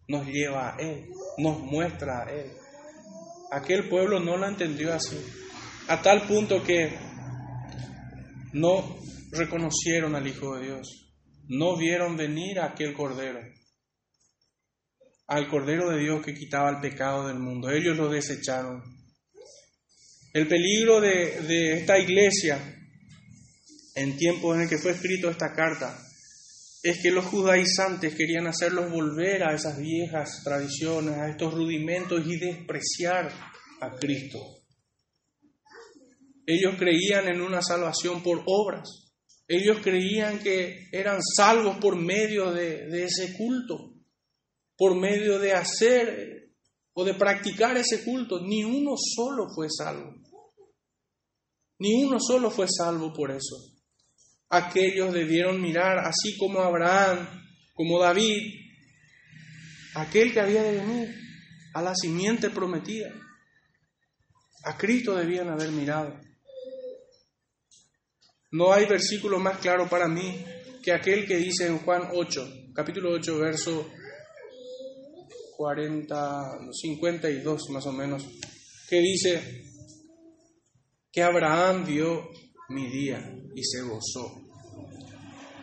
nos 0.08 0.28
lleva 0.28 0.76
a 0.76 0.78
Él, 0.80 1.10
nos 1.38 1.60
muestra 1.60 2.26
a 2.26 2.32
Él. 2.32 2.61
Aquel 3.52 3.89
pueblo 3.89 4.20
no 4.20 4.38
lo 4.38 4.47
entendió 4.47 4.93
así, 4.93 5.18
a 5.88 6.02
tal 6.02 6.26
punto 6.28 6.64
que 6.64 6.97
no 8.54 8.97
reconocieron 9.32 10.16
al 10.16 10.28
Hijo 10.28 10.56
de 10.56 10.66
Dios, 10.66 11.14
no 11.47 11.78
vieron 11.78 12.18
venir 12.18 12.60
a 12.60 12.68
aquel 12.68 12.93
Cordero 12.93 13.41
al 15.32 15.47
Cordero 15.47 15.89
de 15.89 15.99
Dios 15.99 16.22
que 16.26 16.34
quitaba 16.34 16.70
el 16.70 16.82
pecado 16.82 17.28
del 17.28 17.39
mundo. 17.39 17.72
Ellos 17.72 17.95
lo 17.95 18.10
desecharon. 18.10 18.84
El 20.34 20.45
peligro 20.45 20.99
de, 20.99 21.74
esta 21.74 21.97
iglesia 21.97 22.60
en 23.95 24.18
tiempos 24.18 24.56
en 24.56 24.64
el 24.64 24.70
que 24.70 24.78
fue 24.78 24.91
escrito 24.91 25.30
esta 25.30 25.54
carta 25.54 25.97
es 26.84 27.02
que 27.02 27.12
los 27.12 27.26
judaizantes 27.26 28.16
querían 28.16 28.48
hacerlos 28.48 28.92
volver 28.92 29.44
a 29.44 29.54
esas 29.54 29.78
viejas 29.78 30.42
tradiciones, 30.44 31.18
a 31.18 31.30
estos 31.30 31.54
rudimentos 31.54 32.26
y 32.26 32.38
despreciar 32.38 33.32
a 33.82 33.92
Cristo. 33.98 34.40
Ellos 36.46 36.76
creían 36.78 37.28
en 37.28 37.42
una 37.42 37.62
salvación 37.62 38.24
por 38.24 38.44
obras. 38.46 38.90
Ellos 39.48 39.80
creían 39.84 40.40
que 40.40 40.88
eran 40.92 41.20
salvos 41.22 41.78
por 41.78 41.96
medio 41.96 42.52
de 42.52 43.04
ese 43.04 43.38
culto 43.38 43.92
por 44.82 45.00
medio 45.00 45.38
de 45.38 45.54
hacer 45.54 46.56
o 46.94 47.06
de 47.06 47.14
practicar 47.14 47.78
ese 47.78 48.04
culto, 48.04 48.40
ni 48.42 48.64
uno 48.64 48.96
solo 48.98 49.46
fue 49.54 49.68
salvo. 49.70 50.16
Ni 51.78 52.04
uno 52.04 52.18
solo 52.20 52.50
fue 52.50 52.66
salvo 52.68 53.14
por 53.14 53.30
eso. 53.30 53.71
Aquellos 54.52 55.14
debieron 55.14 55.62
mirar, 55.62 55.99
así 55.99 56.38
como 56.38 56.60
Abraham, 56.60 57.26
como 57.74 57.99
David, 57.99 58.54
aquel 59.95 60.34
que 60.34 60.41
había 60.41 60.62
de 60.62 60.78
venir 60.78 61.16
a 61.74 61.82
la 61.82 61.95
simiente 61.95 62.49
prometida. 62.49 63.14
A 64.66 64.78
Cristo 64.78 65.16
debían 65.16 65.49
haber 65.49 65.72
mirado. 65.72 66.20
No 68.52 68.74
hay 68.74 68.86
versículo 68.86 69.39
más 69.39 69.60
claro 69.60 69.88
para 69.89 70.08
mí 70.08 70.43
que 70.84 70.91
aquel 70.91 71.26
que 71.26 71.38
dice 71.38 71.68
en 71.68 71.80
Juan 71.80 72.10
8, 72.14 72.74
capítulo 72.76 73.14
8, 73.14 73.38
verso 73.39 73.89
40, 75.56 76.60
52 76.74 77.70
más 77.70 77.86
o 77.86 77.93
menos, 77.93 78.28
que 78.89 78.99
dice 78.99 79.64
que 81.12 81.24
Abraham 81.24 81.86
vio 81.86 82.30
mi 82.70 82.89
día 82.89 83.20
y 83.56 83.64
se 83.64 83.82
gozó. 83.84 84.41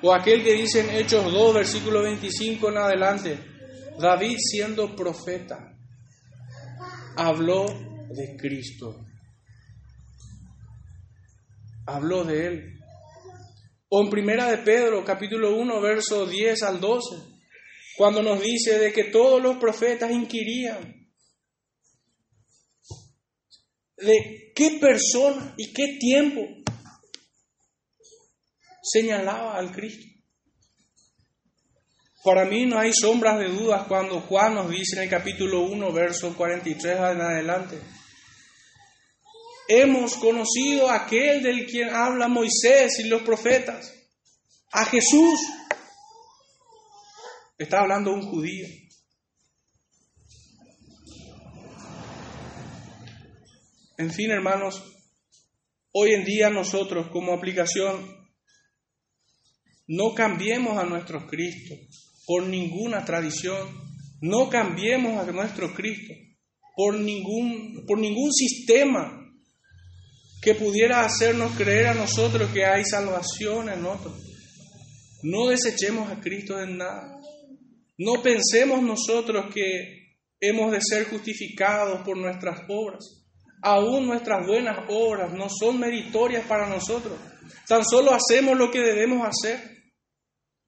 O 0.02 0.12
aquel 0.12 0.44
que 0.44 0.52
dice 0.52 0.80
en 0.80 0.90
Hechos 0.90 1.24
2, 1.32 1.54
versículo 1.54 2.02
25 2.02 2.70
en 2.70 2.76
adelante, 2.76 3.38
David 3.98 4.36
siendo 4.38 4.94
profeta, 4.94 5.76
habló 7.16 7.66
de 8.10 8.36
Cristo, 8.36 9.04
habló 11.86 12.24
de 12.24 12.46
él. 12.46 12.78
O 13.88 14.02
en 14.02 14.10
Primera 14.10 14.46
de 14.50 14.58
Pedro, 14.58 15.04
capítulo 15.04 15.56
1, 15.56 15.80
verso 15.80 16.26
10 16.26 16.62
al 16.62 16.80
12, 16.80 17.16
cuando 17.96 18.22
nos 18.22 18.40
dice 18.40 18.78
de 18.78 18.92
que 18.92 19.04
todos 19.04 19.42
los 19.42 19.56
profetas 19.56 20.12
inquirían 20.12 20.98
de 23.96 24.52
qué 24.54 24.78
persona 24.80 25.54
y 25.56 25.72
qué 25.72 25.96
tiempo 25.98 26.42
señalaba 28.92 29.56
al 29.56 29.72
Cristo. 29.72 30.06
Para 32.24 32.44
mí 32.44 32.66
no 32.66 32.78
hay 32.78 32.92
sombras 32.92 33.38
de 33.38 33.48
dudas 33.48 33.86
cuando 33.86 34.20
Juan 34.20 34.54
nos 34.54 34.70
dice 34.70 34.96
en 34.96 35.02
el 35.04 35.08
capítulo 35.08 35.62
1, 35.62 35.92
verso 35.92 36.36
43 36.36 36.96
en 36.96 37.20
adelante. 37.20 37.78
Hemos 39.68 40.16
conocido 40.16 40.88
a 40.88 41.04
aquel 41.04 41.42
del 41.42 41.66
quien 41.66 41.90
habla 41.90 42.28
Moisés 42.28 42.98
y 43.00 43.08
los 43.08 43.22
profetas, 43.22 43.94
a 44.72 44.84
Jesús, 44.86 45.38
Está 47.58 47.80
hablando 47.80 48.12
un 48.12 48.22
judío. 48.22 48.68
En 53.96 54.12
fin, 54.12 54.30
hermanos, 54.30 54.80
hoy 55.90 56.12
en 56.12 56.24
día 56.24 56.50
nosotros 56.50 57.08
como 57.10 57.32
aplicación 57.32 58.17
no 59.88 60.14
cambiemos 60.14 60.78
a 60.78 60.84
nuestro 60.84 61.26
Cristo 61.26 61.74
por 62.26 62.44
ninguna 62.44 63.04
tradición, 63.04 63.68
no 64.20 64.48
cambiemos 64.48 65.18
a 65.18 65.30
nuestro 65.32 65.74
Cristo 65.74 66.14
por 66.76 66.94
ningún, 66.94 67.84
por 67.86 67.98
ningún 67.98 68.32
sistema 68.32 69.24
que 70.40 70.54
pudiera 70.54 71.04
hacernos 71.04 71.52
creer 71.56 71.88
a 71.88 71.94
nosotros 71.94 72.50
que 72.52 72.64
hay 72.64 72.84
salvación 72.84 73.68
en 73.68 73.84
otros. 73.84 74.14
No 75.22 75.48
desechemos 75.48 76.10
a 76.10 76.20
Cristo 76.20 76.60
en 76.60 76.78
nada. 76.78 77.18
No 77.96 78.22
pensemos 78.22 78.80
nosotros 78.82 79.52
que 79.52 80.14
hemos 80.40 80.70
de 80.70 80.78
ser 80.80 81.08
justificados 81.08 82.02
por 82.04 82.16
nuestras 82.16 82.60
obras. 82.68 83.24
Aún 83.60 84.06
nuestras 84.06 84.46
buenas 84.46 84.78
obras 84.88 85.32
no 85.32 85.48
son 85.48 85.80
meritorias 85.80 86.46
para 86.46 86.68
nosotros. 86.68 87.18
Tan 87.66 87.84
solo 87.84 88.12
hacemos 88.12 88.56
lo 88.56 88.70
que 88.70 88.80
debemos 88.80 89.26
hacer. 89.26 89.77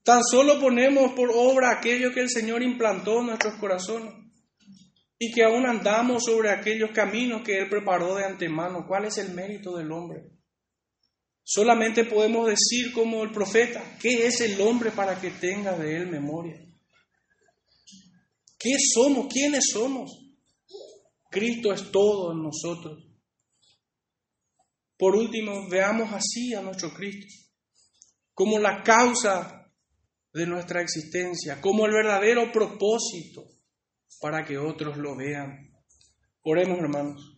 Tan 0.03 0.22
solo 0.24 0.61
ponemos 0.61 1.12
por 1.12 1.30
obra 1.34 1.70
aquello 1.70 2.12
que 2.12 2.20
el 2.20 2.30
Señor 2.30 2.62
implantó 2.62 3.20
en 3.20 3.26
nuestros 3.26 3.55
corazones. 3.55 4.14
Y 5.18 5.32
que 5.32 5.44
aún 5.44 5.66
andamos 5.66 6.24
sobre 6.24 6.51
aquellos 6.51 6.90
caminos 6.92 7.42
que 7.42 7.59
Él 7.59 7.68
preparó 7.68 8.14
de 8.14 8.24
antemano. 8.24 8.86
¿Cuál 8.88 9.05
es 9.05 9.18
el 9.18 9.34
mérito 9.34 9.76
del 9.76 9.92
hombre? 9.92 10.30
Solamente 11.53 12.05
podemos 12.05 12.46
decir 12.46 12.92
como 12.92 13.24
el 13.24 13.32
profeta, 13.32 13.96
¿qué 14.01 14.28
es 14.28 14.40
el 14.40 14.61
hombre 14.61 14.92
para 14.92 15.20
que 15.20 15.30
tenga 15.30 15.76
de 15.76 15.96
él 15.96 16.07
memoria? 16.07 16.64
¿Qué 18.57 18.70
somos? 18.94 19.26
¿Quiénes 19.26 19.64
somos? 19.72 20.12
Cristo 21.28 21.72
es 21.72 21.90
todo 21.90 22.30
en 22.30 22.42
nosotros. 22.42 23.05
Por 24.96 25.16
último, 25.16 25.68
veamos 25.68 26.12
así 26.12 26.55
a 26.55 26.61
nuestro 26.61 26.94
Cristo. 26.94 27.34
como 28.32 28.59
la 28.61 28.82
causa 28.84 29.59
de 30.32 30.46
nuestra 30.46 30.80
existencia, 30.80 31.60
como 31.60 31.86
el 31.86 31.92
verdadero 31.92 32.52
propósito 32.52 33.44
para 34.20 34.44
que 34.44 34.58
otros 34.58 34.96
lo 34.96 35.16
vean. 35.16 35.70
Oremos, 36.42 36.78
hermanos. 36.78 37.29